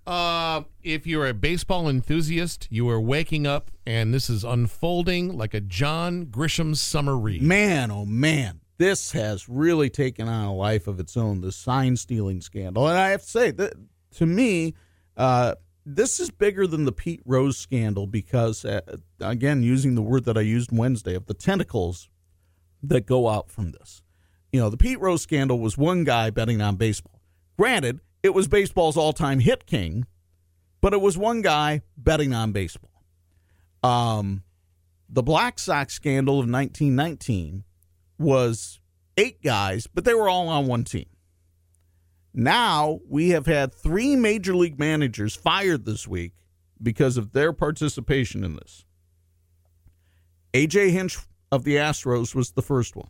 Uh, 0.07 0.63
if 0.83 1.07
you're 1.07 1.27
a 1.27 1.35
baseball 1.35 1.89
enthusiast, 1.89 2.69
you 2.71 2.89
are 2.89 3.01
waking 3.01 3.47
up 3.47 3.71
and 3.85 4.15
this 4.15 4.31
is 4.31 4.45
unfolding 4.45 5.37
like 5.37 5.53
a 5.53 5.61
John 5.61 6.27
Grisham 6.27 6.77
summer 6.77 7.17
read. 7.17 7.43
Man, 7.43 7.91
oh 7.91 8.07
man, 8.07 8.61
this 8.79 9.13
has 9.13 9.49
really 9.49 9.91
taken 9.91 10.29
on 10.29 10.47
a 10.47 10.55
life 10.55 10.87
of 10.87 10.99
its 10.99 11.17
own. 11.17 11.41
The 11.41 11.53
sign 11.53 11.97
stealing 11.97 12.41
scandal, 12.41 12.89
and 12.89 12.97
I 12.97 13.11
have 13.11 13.23
to 13.23 13.29
say 13.29 13.51
that 13.51 13.75
to 14.17 14.25
me, 14.25 14.75
uh, 15.17 15.57
this 15.85 16.21
is 16.21 16.31
bigger 16.31 16.67
than 16.67 16.85
the 16.85 16.93
Pete 16.93 17.23
Rose 17.27 17.59
scandal 17.59 18.07
because, 18.07 18.65
uh, 18.65 18.81
again, 19.21 19.63
using 19.63 19.95
the 19.95 20.03
word 20.03 20.25
that 20.25 20.39
I 20.39 20.43
used 20.43 20.71
Wednesday 20.71 21.15
of 21.15 21.27
the 21.27 21.35
tentacles 21.35 22.09
that 22.83 23.07
go 23.07 23.29
out 23.29 23.51
from 23.51 23.73
this. 23.73 24.03
You 24.53 24.61
know, 24.61 24.71
the 24.71 24.77
Pete 24.77 25.01
Rose 25.01 25.23
scandal 25.23 25.59
was 25.59 25.77
one 25.77 26.05
guy 26.05 26.31
betting 26.31 26.61
on 26.63 26.77
baseball. 26.77 27.18
Granted, 27.59 28.01
it 28.23 28.35
was 28.35 28.49
baseball's 28.49 28.97
all-time 28.97 29.41
hit 29.41 29.67
king, 29.67 30.07
but 30.81 30.93
it 30.93 31.01
was 31.01 31.19
one 31.19 31.43
guy 31.43 31.83
betting 31.97 32.33
on 32.33 32.53
baseball. 32.53 33.03
Um, 33.83 34.43
the 35.09 35.23
Black 35.23 35.59
Sox 35.59 35.95
scandal 35.95 36.35
of 36.35 36.49
1919 36.49 37.65
was 38.19 38.79
eight 39.17 39.43
guys, 39.43 39.87
but 39.87 40.05
they 40.05 40.15
were 40.15 40.29
all 40.29 40.49
on 40.49 40.67
one 40.67 40.85
team. 40.85 41.07
Now 42.35 43.01
we 43.09 43.31
have 43.31 43.47
had 43.47 43.75
three 43.75 44.15
major 44.15 44.55
league 44.55 44.79
managers 44.79 45.35
fired 45.35 45.85
this 45.85 46.07
week 46.07 46.35
because 46.81 47.17
of 47.17 47.33
their 47.33 47.53
participation 47.53 48.45
in 48.45 48.55
this. 48.55 48.85
AJ 50.55 50.91
Hinch 50.91 51.19
of 51.51 51.65
the 51.65 51.77
Astros 51.77 52.35
was 52.35 52.53
the 52.53 52.63
first 52.63 52.95
one. 52.95 53.09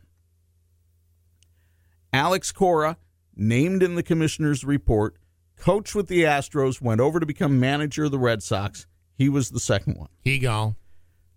Alex 2.13 2.53
Cora, 2.53 2.97
named 3.39 3.83
in 3.83 3.95
the 3.95 4.03
commissioner's 4.03 4.65
report, 4.65 5.17
coach 5.57 5.95
with 5.95 6.09
the 6.09 6.25
Astros, 6.25 6.83
went 6.83 7.01
over 7.01 7.21
to 7.21 7.27
become 7.27 7.61
manager 7.61 8.05
of 8.05 8.11
the 8.11 8.19
Red 8.19 8.43
Sox. 8.43 8.87
He 9.15 9.29
was 9.29 9.51
the 9.51 9.61
second 9.61 9.97
one. 9.97 10.09
He 10.23 10.39
gone. 10.39 10.77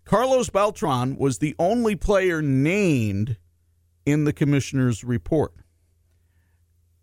Carlos 0.04 0.50
Beltran 0.50 1.16
was 1.16 1.38
the 1.38 1.54
only 1.58 1.96
player 1.96 2.42
named 2.42 3.36
in 4.04 4.24
the 4.24 4.32
commissioner's 4.32 5.04
report. 5.04 5.54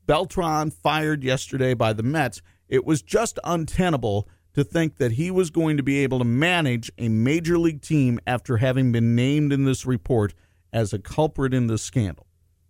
Beltran 0.06 0.72
fired 0.72 1.24
yesterday 1.24 1.74
by 1.74 1.94
the 1.94 2.04
Mets. 2.04 2.42
It 2.68 2.86
was 2.86 3.02
just 3.02 3.40
untenable 3.44 4.28
to 4.54 4.64
think 4.64 4.98
that 4.98 5.14
he 5.14 5.32
was 5.32 5.50
going 5.50 5.78
to 5.78 5.84
be 5.84 6.00
able 6.00 6.20
to 6.20 6.26
manage 6.26 6.92
a 6.98 7.08
major 7.08 7.58
league 7.58 7.82
team 7.82 8.20
after 8.26 8.58
having 8.58 8.92
been 8.92 9.16
named 9.16 9.54
in 9.54 9.64
this 9.64 9.86
report 9.86 10.34
as 10.74 10.92
a 10.92 11.00
culprit 11.00 11.54
in 11.54 11.68
this 11.68 11.84
scandal. 11.84 12.26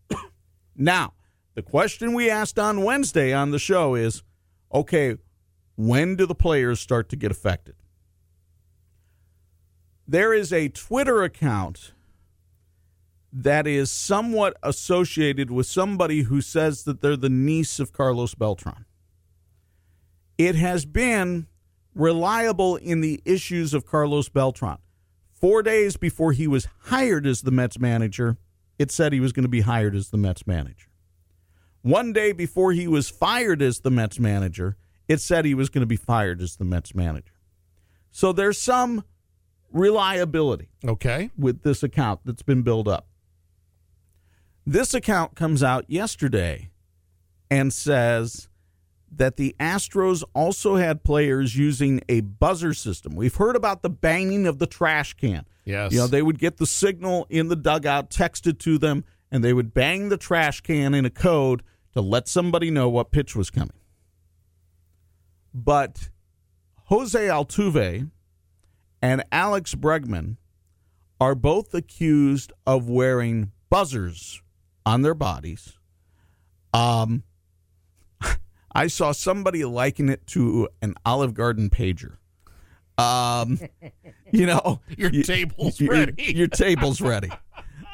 now, 0.75 1.13
the 1.55 1.61
question 1.61 2.13
we 2.13 2.29
asked 2.29 2.59
on 2.59 2.83
Wednesday 2.83 3.33
on 3.33 3.51
the 3.51 3.59
show 3.59 3.95
is 3.95 4.23
okay, 4.73 5.15
when 5.75 6.15
do 6.15 6.25
the 6.25 6.35
players 6.35 6.79
start 6.79 7.09
to 7.09 7.15
get 7.15 7.31
affected? 7.31 7.75
There 10.07 10.33
is 10.33 10.51
a 10.51 10.69
Twitter 10.69 11.23
account 11.23 11.93
that 13.31 13.67
is 13.67 13.91
somewhat 13.91 14.57
associated 14.63 15.51
with 15.51 15.67
somebody 15.67 16.23
who 16.23 16.41
says 16.41 16.83
that 16.83 17.01
they're 17.01 17.15
the 17.15 17.29
niece 17.29 17.79
of 17.79 17.93
Carlos 17.93 18.33
Beltran. 18.35 18.85
It 20.37 20.55
has 20.55 20.85
been 20.85 21.47
reliable 21.93 22.75
in 22.77 23.01
the 23.01 23.21
issues 23.25 23.73
of 23.73 23.85
Carlos 23.85 24.29
Beltran. 24.29 24.77
Four 25.31 25.63
days 25.63 25.95
before 25.95 26.31
he 26.31 26.47
was 26.47 26.67
hired 26.85 27.25
as 27.25 27.43
the 27.43 27.51
Mets 27.51 27.79
manager, 27.79 28.37
it 28.77 28.91
said 28.91 29.13
he 29.13 29.19
was 29.19 29.31
going 29.31 29.43
to 29.43 29.49
be 29.49 29.61
hired 29.61 29.95
as 29.95 30.09
the 30.09 30.17
Mets 30.17 30.45
manager. 30.47 30.88
One 31.89 32.13
day 32.13 32.33
before 32.33 32.71
he 32.71 32.87
was 32.87 33.09
fired 33.09 33.63
as 33.63 33.79
the 33.79 33.89
Mets 33.89 34.19
manager, 34.19 34.77
it 35.07 35.19
said 35.21 35.43
he 35.43 35.55
was 35.55 35.69
going 35.69 35.81
to 35.81 35.87
be 35.87 35.95
fired 35.95 36.39
as 36.39 36.55
the 36.57 36.63
Mets 36.63 36.93
manager. 36.93 37.33
So 38.11 38.31
there's 38.31 38.59
some 38.59 39.03
reliability 39.71 40.69
Okay. 40.87 41.31
with 41.35 41.63
this 41.63 41.81
account 41.81 42.19
that's 42.25 42.43
been 42.43 42.61
built 42.61 42.87
up. 42.87 43.07
This 44.67 44.93
account 44.93 45.33
comes 45.35 45.63
out 45.63 45.85
yesterday 45.87 46.69
and 47.49 47.73
says 47.73 48.49
that 49.11 49.37
the 49.37 49.55
Astros 49.59 50.23
also 50.35 50.75
had 50.75 51.03
players 51.03 51.55
using 51.57 52.01
a 52.07 52.21
buzzer 52.21 52.75
system. 52.75 53.15
We've 53.15 53.33
heard 53.33 53.55
about 53.55 53.81
the 53.81 53.89
banging 53.89 54.45
of 54.45 54.59
the 54.59 54.67
trash 54.67 55.15
can. 55.15 55.43
Yes. 55.65 55.91
You 55.91 55.99
know, 55.99 56.07
they 56.07 56.21
would 56.21 56.37
get 56.37 56.57
the 56.57 56.67
signal 56.67 57.25
in 57.31 57.47
the 57.47 57.55
dugout 57.55 58.11
texted 58.11 58.59
to 58.59 58.77
them, 58.77 59.05
and 59.31 59.43
they 59.43 59.53
would 59.53 59.73
bang 59.73 60.09
the 60.09 60.17
trash 60.17 60.61
can 60.61 60.93
in 60.93 61.03
a 61.05 61.09
code 61.09 61.63
to 61.93 62.01
let 62.01 62.27
somebody 62.27 62.69
know 62.71 62.89
what 62.89 63.11
pitch 63.11 63.35
was 63.35 63.49
coming. 63.49 63.73
But 65.53 66.09
Jose 66.85 67.19
Altuve 67.19 68.09
and 69.01 69.23
Alex 69.31 69.75
Bregman 69.75 70.37
are 71.19 71.35
both 71.35 71.73
accused 71.73 72.53
of 72.65 72.89
wearing 72.89 73.51
buzzers 73.69 74.41
on 74.85 75.01
their 75.01 75.13
bodies. 75.13 75.73
Um, 76.73 77.23
I 78.73 78.87
saw 78.87 79.11
somebody 79.11 79.65
liken 79.65 80.09
it 80.09 80.25
to 80.27 80.69
an 80.81 80.95
Olive 81.05 81.33
Garden 81.33 81.69
pager. 81.69 82.17
Um, 82.97 83.59
you 84.31 84.45
know, 84.45 84.81
Your 84.97 85.09
you- 85.11 85.23
table's 85.23 85.79
your- 85.79 85.91
ready. 85.93 86.33
Your 86.33 86.47
table's 86.47 87.01
ready. 87.01 87.29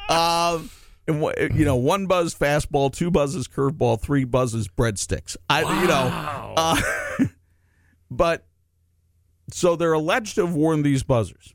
Um, 0.08 0.70
and 1.06 1.22
you 1.54 1.64
know, 1.64 1.76
one 1.76 2.06
buzz 2.06 2.34
fastball, 2.34 2.92
two 2.92 3.10
buzzes 3.10 3.48
curveball, 3.48 4.00
three 4.00 4.24
buzzes 4.24 4.68
breadsticks. 4.68 5.36
I, 5.48 5.60
you 5.60 5.88
know, 5.88 6.54
uh, 6.56 7.26
but 8.10 8.46
so 9.50 9.76
they're 9.76 9.92
alleged 9.92 10.34
to 10.36 10.46
have 10.46 10.54
worn 10.54 10.82
these 10.82 11.02
buzzers. 11.02 11.54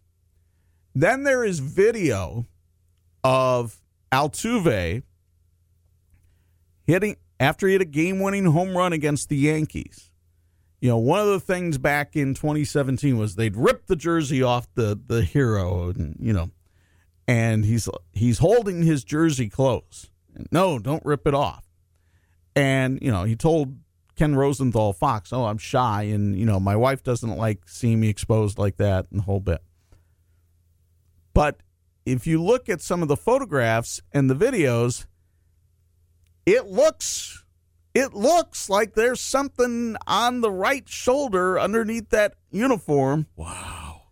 Then 0.95 1.23
there 1.23 1.43
is 1.43 1.59
video 1.59 2.45
of 3.23 3.81
Altuve 4.11 5.03
hitting 6.85 7.15
after 7.39 7.67
he 7.67 7.73
hit 7.73 7.81
a 7.81 7.85
game-winning 7.85 8.45
home 8.45 8.75
run 8.77 8.93
against 8.93 9.29
the 9.29 9.37
Yankees. 9.37 10.11
You 10.79 10.89
know, 10.89 10.97
one 10.97 11.19
of 11.19 11.27
the 11.27 11.39
things 11.39 11.77
back 11.77 12.15
in 12.15 12.33
2017 12.33 13.17
was 13.17 13.35
they'd 13.35 13.55
rip 13.55 13.85
the 13.85 13.95
jersey 13.95 14.41
off 14.41 14.67
the 14.73 14.99
the 15.05 15.21
hero, 15.21 15.89
and 15.89 16.17
you 16.19 16.33
know, 16.33 16.49
and 17.27 17.65
he's 17.65 17.89
he's 18.11 18.39
holding 18.39 18.83
his 18.83 19.03
jersey 19.03 19.49
close. 19.49 20.09
No, 20.51 20.79
don't 20.79 21.05
rip 21.05 21.27
it 21.27 21.33
off. 21.33 21.65
And 22.55 22.99
you 23.01 23.11
know, 23.11 23.23
he 23.23 23.35
told 23.35 23.77
Ken 24.15 24.35
Rosenthal 24.35 24.93
Fox, 24.93 25.31
"Oh, 25.31 25.45
I'm 25.45 25.57
shy, 25.57 26.03
and 26.03 26.37
you 26.37 26.45
know, 26.45 26.59
my 26.59 26.75
wife 26.75 27.03
doesn't 27.03 27.37
like 27.37 27.67
seeing 27.67 27.99
me 27.99 28.09
exposed 28.09 28.57
like 28.57 28.77
that, 28.77 29.07
and 29.11 29.19
the 29.19 29.23
whole 29.23 29.39
bit." 29.39 29.61
But 31.33 31.61
if 32.05 32.27
you 32.27 32.41
look 32.41 32.69
at 32.69 32.81
some 32.81 33.01
of 33.01 33.07
the 33.07 33.17
photographs 33.17 34.01
and 34.11 34.29
the 34.29 34.35
videos, 34.35 35.05
it 36.45 36.65
looks 36.65 37.45
it 37.93 38.13
looks 38.13 38.69
like 38.69 38.93
there's 38.93 39.19
something 39.19 39.95
on 40.07 40.41
the 40.41 40.51
right 40.51 40.87
shoulder 40.87 41.59
underneath 41.59 42.09
that 42.09 42.35
uniform. 42.49 43.27
Wow. 43.35 44.03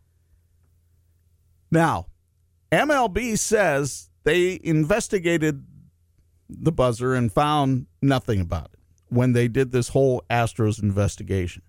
Now, 1.71 2.07
MLB 2.71 3.37
says 3.37 4.09
they 4.23 4.59
investigated 4.63 5.65
the 6.49 6.71
buzzer 6.71 7.15
and 7.15 7.31
found 7.31 7.87
nothing 8.01 8.41
about 8.41 8.71
it 8.73 8.79
when 9.09 9.33
they 9.33 9.47
did 9.47 9.71
this 9.71 9.89
whole 9.89 10.23
Astros 10.29 10.81
investigation. 10.81 11.63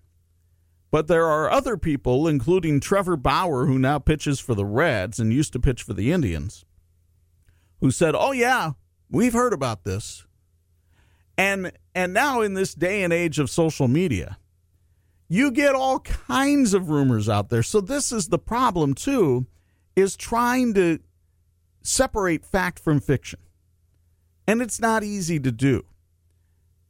But 0.91 1.07
there 1.07 1.25
are 1.25 1.49
other 1.49 1.77
people, 1.77 2.27
including 2.27 2.79
Trevor 2.79 3.15
Bauer, 3.15 3.65
who 3.65 3.79
now 3.79 3.97
pitches 3.97 4.39
for 4.39 4.53
the 4.53 4.65
Reds 4.65 5.19
and 5.19 5.31
used 5.31 5.53
to 5.53 5.59
pitch 5.59 5.83
for 5.83 5.93
the 5.93 6.11
Indians, 6.11 6.65
who 7.79 7.91
said, 7.91 8.13
"Oh 8.13 8.33
yeah, 8.33 8.71
we've 9.09 9.33
heard 9.33 9.53
about 9.53 9.85
this." 9.85 10.25
And 11.37 11.71
and 11.95 12.13
now 12.13 12.41
in 12.41 12.55
this 12.55 12.73
day 12.73 13.03
and 13.03 13.13
age 13.13 13.39
of 13.39 13.49
social 13.49 13.87
media, 13.87 14.37
you 15.29 15.49
get 15.49 15.75
all 15.75 15.99
kinds 15.99 16.73
of 16.73 16.89
rumors 16.89 17.29
out 17.29 17.49
there. 17.49 17.63
So 17.63 17.79
this 17.79 18.11
is 18.11 18.27
the 18.27 18.37
problem 18.37 18.93
too 18.93 19.47
is 19.95 20.15
trying 20.15 20.73
to 20.75 20.99
separate 21.81 22.45
fact 22.45 22.79
from 22.79 22.99
fiction. 22.99 23.39
And 24.47 24.61
it's 24.61 24.79
not 24.79 25.03
easy 25.03 25.39
to 25.39 25.51
do. 25.51 25.85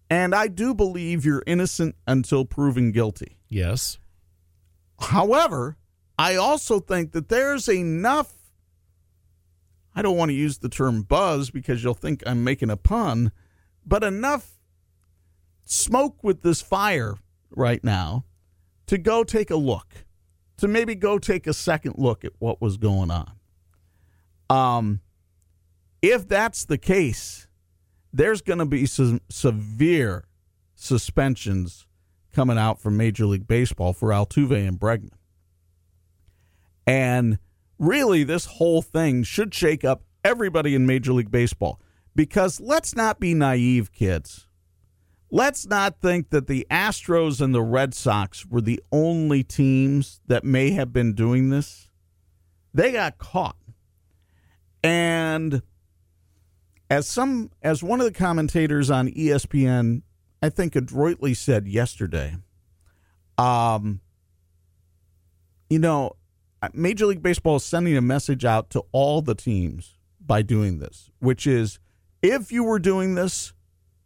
And 0.09 0.35
I 0.35 0.47
do 0.47 0.73
believe 0.73 1.25
you're 1.25 1.43
innocent 1.47 1.95
until 2.05 2.43
proven 2.43 2.91
guilty. 2.91 3.37
Yes. 3.47 3.97
However, 4.99 5.77
I 6.19 6.35
also 6.35 6.79
think 6.79 7.13
that 7.13 7.29
there's 7.29 7.69
enough. 7.69 8.33
I 9.95 10.01
don't 10.01 10.17
want 10.17 10.29
to 10.29 10.35
use 10.35 10.59
the 10.59 10.69
term 10.69 11.03
buzz 11.03 11.49
because 11.49 11.83
you'll 11.83 11.93
think 11.93 12.23
I'm 12.25 12.43
making 12.43 12.69
a 12.69 12.77
pun, 12.77 13.31
but 13.85 14.03
enough 14.03 14.59
smoke 15.65 16.23
with 16.23 16.41
this 16.41 16.61
fire 16.61 17.15
right 17.49 17.83
now 17.83 18.25
to 18.87 18.97
go 18.97 19.23
take 19.23 19.49
a 19.49 19.55
look, 19.55 20.05
to 20.61 20.67
maybe 20.67 20.93
go 20.93 21.17
take 21.17 21.47
a 21.47 21.53
second 21.53 21.95
look 21.97 22.23
at 22.23 22.33
what 22.37 22.61
was 22.61 22.77
going 22.77 23.09
on. 23.09 23.31
Um, 24.49 25.01
if 26.03 26.27
that's 26.27 26.65
the 26.65 26.77
case, 26.77 27.47
there's 28.13 28.41
going 28.41 28.59
to 28.59 28.65
be 28.65 28.85
some 28.85 29.21
severe 29.27 30.25
suspensions 30.75 31.87
coming 32.31 32.59
out 32.59 32.79
from 32.79 32.95
Major 32.95 33.25
League 33.25 33.47
Baseball 33.47 33.91
for 33.91 34.09
Altuve 34.09 34.67
and 34.67 34.79
Bregman. 34.79 35.13
And 36.85 37.39
really, 37.79 38.23
this 38.23 38.45
whole 38.45 38.83
thing 38.83 39.23
should 39.23 39.55
shake 39.55 39.83
up 39.83 40.03
everybody 40.23 40.75
in 40.75 40.85
Major 40.85 41.13
League 41.13 41.31
Baseball 41.31 41.81
because 42.15 42.59
let's 42.59 42.95
not 42.95 43.19
be 43.19 43.33
naive, 43.33 43.91
kids. 43.91 44.47
Let's 45.33 45.65
not 45.65 46.01
think 46.01 46.29
that 46.31 46.47
the 46.47 46.67
Astros 46.69 47.39
and 47.39 47.55
the 47.55 47.61
Red 47.61 47.93
Sox 47.93 48.45
were 48.45 48.59
the 48.59 48.81
only 48.91 49.43
teams 49.43 50.19
that 50.27 50.43
may 50.43 50.71
have 50.71 50.91
been 50.91 51.13
doing 51.13 51.49
this. 51.49 51.89
They 52.73 52.91
got 52.91 53.17
caught. 53.17 53.55
And 54.83 55.61
as 56.89 57.07
some 57.07 57.51
as 57.61 57.81
one 57.81 58.01
of 58.01 58.05
the 58.05 58.13
commentators 58.13 58.91
on 58.91 59.07
ESPN 59.07 60.01
I 60.41 60.49
think 60.49 60.75
adroitly 60.75 61.33
said 61.33 61.67
yesterday, 61.67 62.35
um, 63.37 64.01
you 65.69 65.79
know, 65.79 66.17
Major 66.73 67.05
League 67.05 67.21
Baseball 67.21 67.57
is 67.57 67.63
sending 67.63 67.95
a 67.95 68.01
message 68.01 68.43
out 68.43 68.69
to 68.71 68.83
all 68.91 69.21
the 69.21 69.35
teams 69.35 69.97
by 70.19 70.41
doing 70.41 70.79
this, 70.79 71.09
which 71.19 71.47
is 71.47 71.79
if 72.21 72.51
you 72.51 72.63
were 72.63 72.79
doing 72.79 73.15
this, 73.15 73.53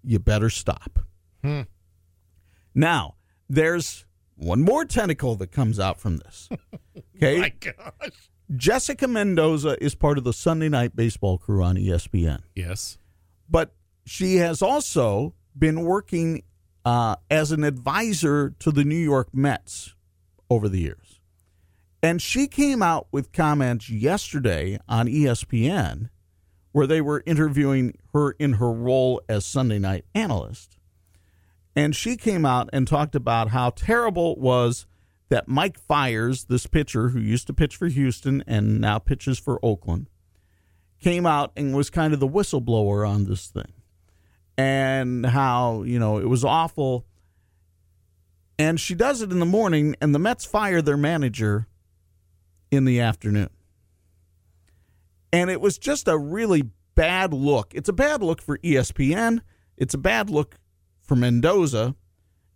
you 0.04 0.20
better 0.20 0.50
stop. 0.50 1.00
Hmm. 1.46 1.62
Now, 2.74 3.16
there's 3.50 4.06
one 4.36 4.62
more 4.62 4.86
tentacle 4.86 5.36
that 5.36 5.52
comes 5.52 5.80
out 5.80 6.00
from 6.00 6.18
this. 6.18 6.50
Okay. 7.18 7.40
My 7.40 7.50
gosh. 7.62 8.30
Jessica 8.58 9.08
Mendoza 9.08 9.82
is 9.82 9.96
part 9.96 10.18
of 10.18 10.26
the 10.26 10.34
Sunday 10.34 10.68
night 10.68 10.96
baseball 10.96 11.38
crew 11.38 11.64
on 11.64 11.78
ESPN 11.78 12.42
Yes. 12.54 12.98
but 13.50 13.74
she 14.06 14.36
has 14.36 14.62
also 14.62 15.34
been 15.58 15.84
working 15.86 16.44
uh, 16.84 17.16
as 17.32 17.52
an 17.54 17.64
advisor 17.64 18.50
to 18.60 18.70
the 18.72 18.84
New 18.84 18.98
York 18.98 19.30
Mets 19.34 19.96
over 20.50 20.68
the 20.68 20.80
years. 20.82 21.22
And 22.04 22.22
she 22.22 22.48
came 22.48 22.82
out 22.84 23.08
with 23.14 23.32
comments 23.32 23.90
yesterday 23.90 24.78
on 24.90 25.08
ESPN 25.08 26.10
where 26.74 26.86
they 26.88 27.00
were 27.00 27.24
interviewing 27.26 27.94
her 28.14 28.32
in 28.32 28.54
her 28.54 28.72
role 28.74 29.22
as 29.30 29.46
Sunday 29.46 29.80
night 29.80 30.04
analyst. 30.14 30.75
And 31.76 31.96
she 31.96 32.16
came 32.16 32.46
out 32.46 32.70
and 32.72 32.88
talked 32.88 33.16
about 33.16 33.50
how 33.50 33.72
terrible 33.72 34.34
it 34.34 34.38
was 34.38 34.88
that 35.30 35.48
Mike 35.48 35.78
Fiers, 35.80 36.46
this 36.46 36.68
pitcher 36.68 37.10
who 37.10 37.20
used 37.20 37.48
to 37.48 37.54
pitch 37.54 37.76
for 37.76 37.88
Houston 37.88 38.44
and 38.48 38.80
now 38.80 39.00
pitches 39.00 39.40
for 39.40 39.60
Oakland, 39.64 40.10
came 41.02 41.26
out 41.26 41.52
and 41.56 41.76
was 41.76 41.90
kind 41.90 42.14
of 42.14 42.20
the 42.20 42.28
whistleblower 42.28 43.08
on 43.08 43.26
this 43.26 43.48
thing. 43.48 43.74
And 44.58 45.26
how, 45.26 45.84
you 45.84 46.00
know, 46.00 46.18
it 46.18 46.30
was 46.30 46.46
awful. 46.46 47.06
And 48.58 48.80
she 48.80 48.96
does 48.96 49.22
it 49.22 49.32
in 49.32 49.40
the 49.40 49.46
morning, 49.46 49.96
and 50.00 50.16
the 50.16 50.20
Mets 50.20 50.46
fire 50.46 50.82
their 50.82 50.96
manager 50.96 51.68
in 52.72 52.86
the 52.86 53.02
afternoon. 53.02 53.50
And 55.34 55.50
it 55.50 55.60
was 55.60 55.78
just 55.78 56.08
a 56.08 56.18
really 56.18 56.70
bad 56.96 57.34
look. 57.34 57.74
It's 57.76 57.90
a 57.90 57.94
bad 57.94 58.24
look 58.24 58.42
for 58.42 58.58
ESPN. 58.60 59.42
It's 59.76 59.94
a 59.94 59.98
bad 59.98 60.30
look 60.30 60.56
for 61.06 61.16
Mendoza. 61.16 61.96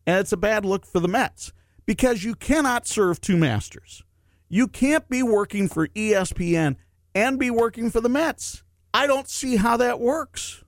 And 0.06 0.20
it's 0.20 0.32
a 0.32 0.38
bad 0.38 0.66
look 0.66 0.86
for 0.86 1.00
the 1.00 1.08
Mets 1.08 1.54
because 1.86 2.24
you 2.24 2.36
cannot 2.36 2.88
serve 2.88 3.22
two 3.22 3.38
masters. 3.38 4.04
You 4.48 4.68
can't 4.68 5.08
be 5.08 5.22
working 5.22 5.68
for 5.68 5.88
ESPN 5.90 6.76
and 7.14 7.40
be 7.40 7.52
working 7.52 7.92
for 7.92 8.02
the 8.02 8.10
Mets. 8.10 8.64
I 8.94 9.08
don't 9.08 9.30
see 9.30 9.58
how 9.58 9.78
that 9.78 10.00
works. 10.00 10.64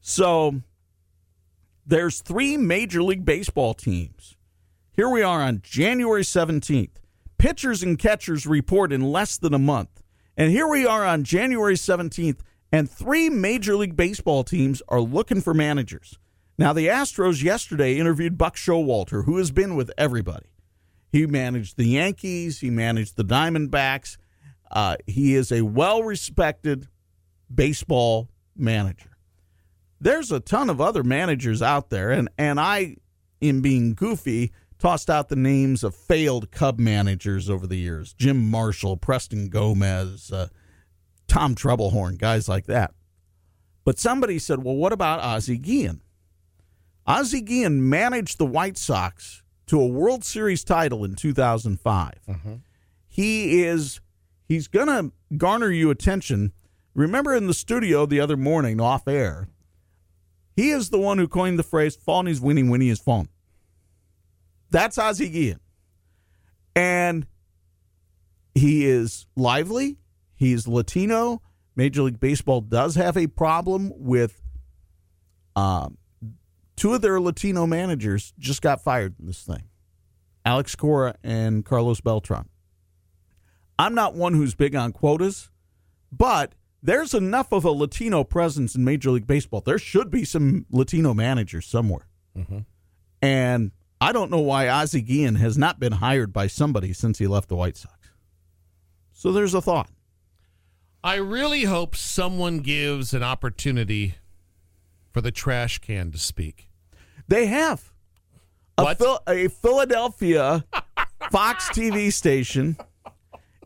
So 0.00 0.62
there's 1.86 2.20
three 2.20 2.56
Major 2.56 3.02
League 3.02 3.24
Baseball 3.24 3.74
teams. 3.74 4.36
Here 4.92 5.08
we 5.08 5.22
are 5.22 5.42
on 5.42 5.60
January 5.62 6.22
17th. 6.22 6.90
Pitchers 7.38 7.82
and 7.82 7.98
catchers 7.98 8.46
report 8.46 8.92
in 8.92 9.00
less 9.00 9.36
than 9.36 9.54
a 9.54 9.58
month. 9.58 10.02
And 10.36 10.50
here 10.50 10.68
we 10.68 10.86
are 10.86 11.04
on 11.04 11.24
January 11.24 11.74
17th, 11.74 12.40
and 12.74 12.90
three 12.90 13.30
Major 13.30 13.76
League 13.76 13.94
Baseball 13.94 14.42
teams 14.42 14.82
are 14.88 15.00
looking 15.00 15.40
for 15.40 15.54
managers. 15.54 16.18
Now, 16.58 16.72
the 16.72 16.88
Astros 16.88 17.40
yesterday 17.40 17.98
interviewed 17.98 18.36
Buck 18.36 18.56
Showalter, 18.56 19.26
who 19.26 19.36
has 19.36 19.52
been 19.52 19.76
with 19.76 19.92
everybody. 19.96 20.46
He 21.12 21.24
managed 21.24 21.76
the 21.76 21.86
Yankees, 21.86 22.58
he 22.58 22.70
managed 22.70 23.16
the 23.16 23.24
Diamondbacks. 23.24 24.16
Uh, 24.72 24.96
he 25.06 25.36
is 25.36 25.52
a 25.52 25.62
well 25.62 26.02
respected 26.02 26.88
baseball 27.54 28.28
manager. 28.56 29.16
There's 30.00 30.32
a 30.32 30.40
ton 30.40 30.68
of 30.68 30.80
other 30.80 31.04
managers 31.04 31.62
out 31.62 31.90
there, 31.90 32.10
and, 32.10 32.28
and 32.36 32.58
I, 32.58 32.96
in 33.40 33.60
being 33.60 33.94
goofy, 33.94 34.50
tossed 34.80 35.08
out 35.08 35.28
the 35.28 35.36
names 35.36 35.84
of 35.84 35.94
failed 35.94 36.50
Cub 36.50 36.80
managers 36.80 37.48
over 37.48 37.68
the 37.68 37.78
years 37.78 38.14
Jim 38.14 38.50
Marshall, 38.50 38.96
Preston 38.96 39.48
Gomez, 39.48 40.32
uh, 40.32 40.48
Tom 41.28 41.54
Trebelhorn, 41.54 42.18
guys 42.18 42.48
like 42.48 42.66
that. 42.66 42.92
But 43.84 43.98
somebody 43.98 44.38
said, 44.38 44.62
well, 44.62 44.76
what 44.76 44.92
about 44.92 45.20
Ozzie 45.20 45.58
Guillen? 45.58 46.00
Ozzie 47.06 47.42
Guillen 47.42 47.88
managed 47.88 48.38
the 48.38 48.46
White 48.46 48.78
Sox 48.78 49.42
to 49.66 49.80
a 49.80 49.86
World 49.86 50.24
Series 50.24 50.64
title 50.64 51.04
in 51.04 51.14
2005. 51.14 52.12
Mm-hmm. 52.28 52.54
He 53.08 53.62
is 53.62 54.00
he's 54.48 54.68
going 54.68 54.86
to 54.88 55.12
garner 55.36 55.70
you 55.70 55.90
attention. 55.90 56.52
Remember 56.94 57.34
in 57.34 57.46
the 57.46 57.54
studio 57.54 58.06
the 58.06 58.20
other 58.20 58.36
morning 58.36 58.80
off 58.80 59.06
air, 59.06 59.48
he 60.56 60.70
is 60.70 60.90
the 60.90 60.98
one 60.98 61.18
who 61.18 61.28
coined 61.28 61.58
the 61.58 61.62
phrase 61.62 61.96
"Phone 61.96 62.26
is 62.26 62.40
winning, 62.40 62.70
winning 62.70 62.88
is 62.88 63.00
phone." 63.00 63.28
That's 64.70 64.98
Ozzie 64.98 65.28
Guillen, 65.28 65.60
and 66.74 67.26
he 68.54 68.86
is 68.86 69.26
lively. 69.36 69.98
He's 70.44 70.68
Latino. 70.68 71.40
Major 71.74 72.02
League 72.02 72.20
Baseball 72.20 72.60
does 72.60 72.96
have 72.96 73.16
a 73.16 73.26
problem 73.26 73.90
with 73.96 74.42
um, 75.56 75.96
two 76.76 76.92
of 76.92 77.00
their 77.00 77.18
Latino 77.18 77.66
managers 77.66 78.34
just 78.38 78.60
got 78.60 78.82
fired 78.82 79.14
in 79.18 79.26
this 79.26 79.42
thing 79.42 79.62
Alex 80.44 80.76
Cora 80.76 81.14
and 81.24 81.64
Carlos 81.64 82.02
Beltran. 82.02 82.50
I'm 83.78 83.94
not 83.94 84.14
one 84.14 84.34
who's 84.34 84.54
big 84.54 84.76
on 84.76 84.92
quotas, 84.92 85.50
but 86.12 86.54
there's 86.82 87.14
enough 87.14 87.50
of 87.50 87.64
a 87.64 87.70
Latino 87.70 88.22
presence 88.22 88.74
in 88.74 88.84
Major 88.84 89.12
League 89.12 89.26
Baseball. 89.26 89.62
There 89.62 89.78
should 89.78 90.10
be 90.10 90.26
some 90.26 90.66
Latino 90.70 91.14
managers 91.14 91.64
somewhere. 91.64 92.06
And 93.22 93.72
I 93.98 94.12
don't 94.12 94.30
know 94.30 94.40
why 94.40 94.68
Ozzie 94.68 95.00
Guillen 95.00 95.36
has 95.36 95.56
not 95.56 95.80
been 95.80 95.92
hired 95.92 96.34
by 96.34 96.48
somebody 96.48 96.92
since 96.92 97.18
he 97.18 97.26
left 97.26 97.48
the 97.48 97.56
White 97.56 97.78
Sox. 97.78 98.10
So 99.12 99.32
there's 99.32 99.54
a 99.54 99.62
thought. 99.62 99.88
I 101.04 101.16
really 101.16 101.64
hope 101.64 101.94
someone 101.94 102.60
gives 102.60 103.12
an 103.12 103.22
opportunity 103.22 104.14
for 105.12 105.20
the 105.20 105.30
trash 105.30 105.76
can 105.78 106.10
to 106.12 106.18
speak. 106.18 106.70
They 107.28 107.44
have 107.44 107.92
a, 108.78 108.96
Phil- 108.96 109.20
a 109.28 109.48
Philadelphia 109.48 110.64
Fox 111.30 111.68
TV 111.68 112.10
station 112.10 112.78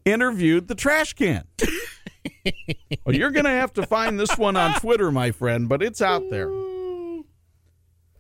interviewed 0.05 0.67
the 0.67 0.75
trash 0.75 1.13
can. 1.13 1.45
well, 3.05 3.15
you're 3.15 3.31
going 3.31 3.45
to 3.45 3.51
have 3.51 3.73
to 3.75 3.87
find 3.87 4.19
this 4.19 4.37
one 4.37 4.57
on 4.57 4.81
Twitter, 4.81 5.13
my 5.13 5.31
friend, 5.31 5.69
but 5.69 5.81
it's 5.81 6.03
out 6.03 6.29
there. 6.31 6.51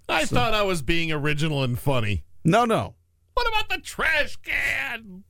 I 0.09 0.27
thought 0.27 0.55
I 0.55 0.63
was 0.63 0.81
being 0.81 1.11
original 1.11 1.65
and 1.65 1.77
funny. 1.77 2.23
No, 2.45 2.65
no. 2.65 2.95
What 3.35 3.49
about 3.49 3.69
the 3.69 3.79
trash 3.79 4.37
can? 4.37 5.25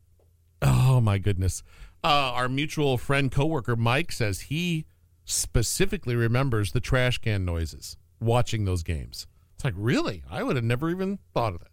Oh 0.61 1.01
my 1.01 1.16
goodness. 1.16 1.62
Uh, 2.04 2.32
our 2.34 2.48
mutual 2.48 2.96
friend 2.96 3.30
coworker 3.30 3.76
Mike 3.76 4.12
says 4.12 4.42
he 4.42 4.87
specifically 5.24 6.14
remembers 6.14 6.72
the 6.72 6.80
trash 6.80 7.18
can 7.18 7.44
noises 7.44 7.96
watching 8.20 8.64
those 8.64 8.82
games. 8.82 9.26
It's 9.56 9.64
like, 9.64 9.74
really? 9.76 10.22
I 10.30 10.42
would 10.42 10.56
have 10.56 10.64
never 10.64 10.90
even 10.90 11.18
thought 11.34 11.54
of 11.54 11.61
that. 11.61 11.70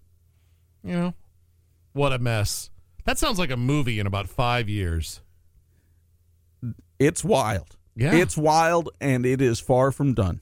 You 0.83 0.95
know? 0.95 1.13
What 1.93 2.11
a 2.11 2.19
mess. 2.19 2.71
That 3.05 3.19
sounds 3.19 3.38
like 3.38 3.51
a 3.51 3.57
movie 3.57 3.99
in 3.99 4.07
about 4.07 4.27
five 4.27 4.67
years. 4.67 5.21
It's 6.97 7.23
wild. 7.23 7.77
Yeah. 7.95 8.13
It's 8.13 8.35
wild, 8.35 8.89
and 8.99 9.25
it 9.25 9.41
is 9.41 9.59
far 9.59 9.91
from 9.91 10.13
done. 10.13 10.41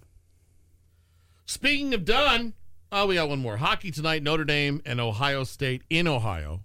Speaking 1.46 1.94
of 1.94 2.06
done, 2.06 2.54
oh, 2.92 3.08
we 3.08 3.16
got 3.16 3.30
one 3.30 3.40
more. 3.40 3.58
Hockey 3.58 3.92
tonight, 3.92 4.24
Notre 4.24 4.46
Dame 4.46 4.82
and 4.86 5.00
Ohio 5.00 5.44
State 5.44 5.84
in 5.90 6.08
Ohio. 6.08 6.64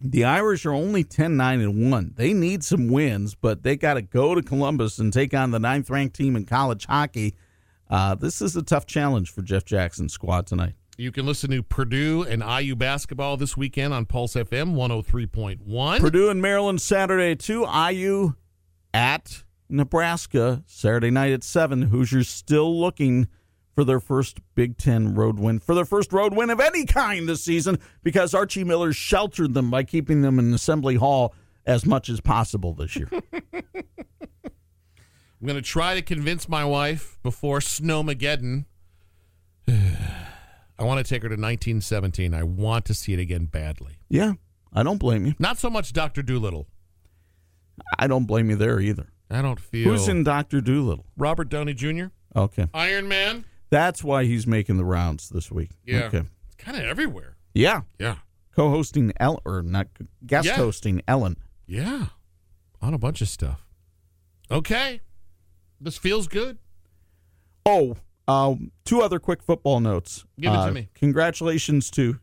The 0.00 0.24
Irish 0.24 0.64
are 0.64 0.72
only 0.72 1.02
10 1.02 1.36
9 1.36 1.60
and 1.60 1.90
1. 1.90 2.14
They 2.16 2.32
need 2.32 2.62
some 2.62 2.88
wins, 2.88 3.34
but 3.34 3.62
they 3.62 3.76
got 3.76 3.94
to 3.94 4.02
go 4.02 4.34
to 4.34 4.42
Columbus 4.42 4.98
and 4.98 5.12
take 5.12 5.34
on 5.34 5.50
the 5.50 5.58
ninth 5.58 5.90
ranked 5.90 6.16
team 6.16 6.36
in 6.36 6.44
college 6.44 6.86
hockey. 6.86 7.34
Uh, 7.90 8.14
this 8.14 8.40
is 8.40 8.54
a 8.54 8.62
tough 8.62 8.86
challenge 8.86 9.32
for 9.32 9.42
Jeff 9.42 9.64
Jackson's 9.64 10.12
squad 10.12 10.46
tonight. 10.46 10.74
You 10.96 11.12
can 11.12 11.26
listen 11.26 11.50
to 11.50 11.62
Purdue 11.62 12.24
and 12.24 12.42
IU 12.42 12.74
basketball 12.74 13.36
this 13.36 13.56
weekend 13.56 13.94
on 13.94 14.04
Pulse 14.04 14.34
FM 14.34 14.74
103.1. 14.74 16.00
Purdue 16.00 16.28
and 16.28 16.42
Maryland 16.42 16.80
Saturday 16.80 17.32
at 17.32 17.38
2. 17.38 17.66
IU 17.90 18.34
at 18.92 19.44
Nebraska 19.68 20.62
Saturday 20.66 21.10
night 21.10 21.32
at 21.32 21.44
7. 21.44 21.82
Hoosiers 21.82 22.28
still 22.28 22.80
looking 22.80 23.28
for 23.78 23.84
their 23.84 24.00
first 24.00 24.40
Big 24.56 24.76
Ten 24.76 25.14
road 25.14 25.38
win, 25.38 25.60
for 25.60 25.72
their 25.72 25.84
first 25.84 26.12
road 26.12 26.34
win 26.34 26.50
of 26.50 26.58
any 26.58 26.84
kind 26.84 27.28
this 27.28 27.44
season 27.44 27.78
because 28.02 28.34
Archie 28.34 28.64
Miller 28.64 28.92
sheltered 28.92 29.54
them 29.54 29.70
by 29.70 29.84
keeping 29.84 30.20
them 30.20 30.40
in 30.40 30.52
Assembly 30.52 30.96
Hall 30.96 31.32
as 31.64 31.86
much 31.86 32.08
as 32.08 32.20
possible 32.20 32.74
this 32.74 32.96
year. 32.96 33.08
I'm 33.52 35.46
going 35.46 35.54
to 35.54 35.62
try 35.62 35.94
to 35.94 36.02
convince 36.02 36.48
my 36.48 36.64
wife 36.64 37.20
before 37.22 37.60
Snowmageddon. 37.60 38.64
I 39.68 40.82
want 40.82 40.98
to 40.98 41.08
take 41.08 41.22
her 41.22 41.28
to 41.28 41.34
1917. 41.34 42.34
I 42.34 42.42
want 42.42 42.84
to 42.86 42.94
see 42.94 43.12
it 43.12 43.20
again 43.20 43.44
badly. 43.44 44.00
yeah, 44.08 44.32
I 44.72 44.82
don't 44.82 44.98
blame 44.98 45.24
you. 45.24 45.34
Not 45.38 45.56
so 45.56 45.70
much 45.70 45.92
Dr. 45.92 46.22
Dolittle. 46.22 46.66
I 47.96 48.08
don't 48.08 48.24
blame 48.24 48.50
you 48.50 48.56
there 48.56 48.80
either. 48.80 49.12
I 49.30 49.40
don't 49.40 49.60
feel. 49.60 49.88
Who's 49.88 50.08
in 50.08 50.24
Dr. 50.24 50.60
Dolittle? 50.60 51.06
Robert 51.16 51.48
Downey 51.48 51.74
Jr.? 51.74 52.06
Okay. 52.34 52.66
Iron 52.74 53.06
Man? 53.06 53.44
That's 53.70 54.02
why 54.02 54.24
he's 54.24 54.46
making 54.46 54.76
the 54.76 54.84
rounds 54.84 55.28
this 55.28 55.50
week. 55.50 55.70
Yeah. 55.84 56.04
Okay. 56.04 56.22
It's 56.46 56.56
kind 56.56 56.76
of 56.76 56.84
everywhere. 56.84 57.36
Yeah. 57.54 57.82
Yeah. 57.98 58.16
Co-hosting 58.54 59.12
Ellen, 59.20 59.40
or 59.44 59.62
not 59.62 59.88
guest 60.26 60.46
Yeah. 60.48 60.56
hosting 60.56 61.02
Ellen. 61.06 61.36
Yeah. 61.66 62.06
On 62.80 62.94
a 62.94 62.98
bunch 62.98 63.20
of 63.20 63.28
stuff. 63.28 63.64
Okay. 64.50 65.00
This 65.80 65.98
feels 65.98 66.26
good. 66.28 66.58
Oh, 67.66 67.96
um, 68.26 68.72
two 68.84 69.00
other 69.02 69.18
quick 69.18 69.42
football 69.42 69.80
notes. 69.80 70.24
Give 70.40 70.52
it 70.52 70.56
to 70.56 70.62
Uh, 70.62 70.70
me. 70.70 70.88
Congratulations 70.94 71.90
to 71.92 72.18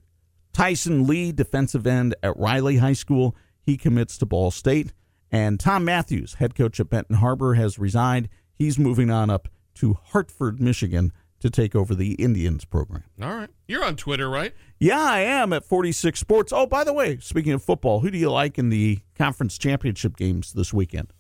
Tyson 0.53 1.05
Lee, 1.07 1.31
defensive 1.31 1.85
end 1.85 2.15
at 2.23 2.35
Riley 2.37 2.77
High 2.77 2.93
School. 2.93 3.35
He 3.61 3.77
commits 3.77 4.17
to 4.17 4.25
Ball 4.25 4.51
State. 4.51 4.93
And 5.31 5.59
Tom 5.59 5.83
Matthews, 5.85 6.35
head 6.35 6.55
coach 6.55 6.79
at 6.79 6.89
Benton 6.89 7.17
Harbor, 7.17 7.55
has 7.55 7.77
resigned. 7.77 8.29
He's 8.53 8.79
moving 8.79 9.09
on 9.11 9.29
up 9.29 9.47
to 9.75 9.93
Hartford, 9.95 10.61
Michigan 10.61 11.11
to 11.45 11.51
take 11.51 11.75
over 11.75 11.93
the 11.93 12.13
Indians 12.13 12.65
program. 12.65 13.03
All 13.21 13.35
right. 13.35 13.49
You're 13.67 13.83
on 13.83 13.95
Twitter, 13.95 14.29
right? 14.29 14.53
Yeah, 14.79 14.99
I 15.01 15.19
am 15.19 15.53
at 15.53 15.63
46 15.63 16.19
Sports. 16.19 16.51
Oh, 16.51 16.65
by 16.65 16.83
the 16.83 16.93
way, 16.93 17.19
speaking 17.19 17.53
of 17.53 17.63
football, 17.63 17.99
who 17.99 18.09
do 18.09 18.17
you 18.17 18.31
like 18.31 18.57
in 18.57 18.69
the 18.69 18.99
conference 19.15 19.57
championship 19.57 20.17
games 20.17 20.53
this 20.53 20.73
weekend? 20.73 21.13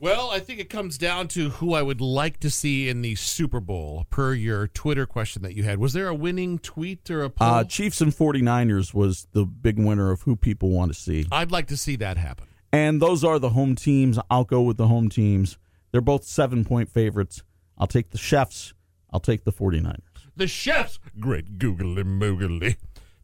Well, 0.00 0.30
I 0.30 0.38
think 0.38 0.60
it 0.60 0.70
comes 0.70 0.96
down 0.96 1.28
to 1.28 1.50
who 1.50 1.74
I 1.74 1.82
would 1.82 2.00
like 2.00 2.38
to 2.40 2.50
see 2.50 2.88
in 2.88 3.02
the 3.02 3.16
Super 3.16 3.60
Bowl, 3.60 4.06
per 4.10 4.32
your 4.32 4.68
Twitter 4.68 5.06
question 5.06 5.42
that 5.42 5.54
you 5.54 5.64
had. 5.64 5.78
Was 5.78 5.92
there 5.92 6.08
a 6.08 6.14
winning 6.14 6.60
tweet 6.60 7.10
or 7.10 7.24
a 7.24 7.30
poll? 7.30 7.48
Uh, 7.48 7.64
Chiefs 7.64 8.00
and 8.00 8.12
49ers 8.12 8.94
was 8.94 9.26
the 9.32 9.44
big 9.44 9.78
winner 9.78 10.10
of 10.12 10.22
who 10.22 10.36
people 10.36 10.70
want 10.70 10.94
to 10.94 10.98
see. 10.98 11.26
I'd 11.32 11.50
like 11.50 11.66
to 11.66 11.76
see 11.76 11.96
that 11.96 12.16
happen. 12.16 12.46
And 12.72 13.02
those 13.02 13.24
are 13.24 13.38
the 13.38 13.50
home 13.50 13.74
teams. 13.74 14.18
I'll 14.30 14.44
go 14.44 14.62
with 14.62 14.76
the 14.76 14.86
home 14.86 15.08
teams. 15.08 15.58
They're 15.90 16.00
both 16.00 16.24
seven 16.24 16.64
point 16.64 16.88
favorites. 16.88 17.42
I'll 17.76 17.86
take 17.86 18.10
the 18.10 18.18
Chefs. 18.18 18.74
I'll 19.12 19.20
take 19.20 19.44
the 19.44 19.52
49ers. 19.52 20.00
The 20.36 20.46
chefs, 20.46 20.98
great 21.18 21.58
googly 21.58 22.04
moogly. 22.04 22.76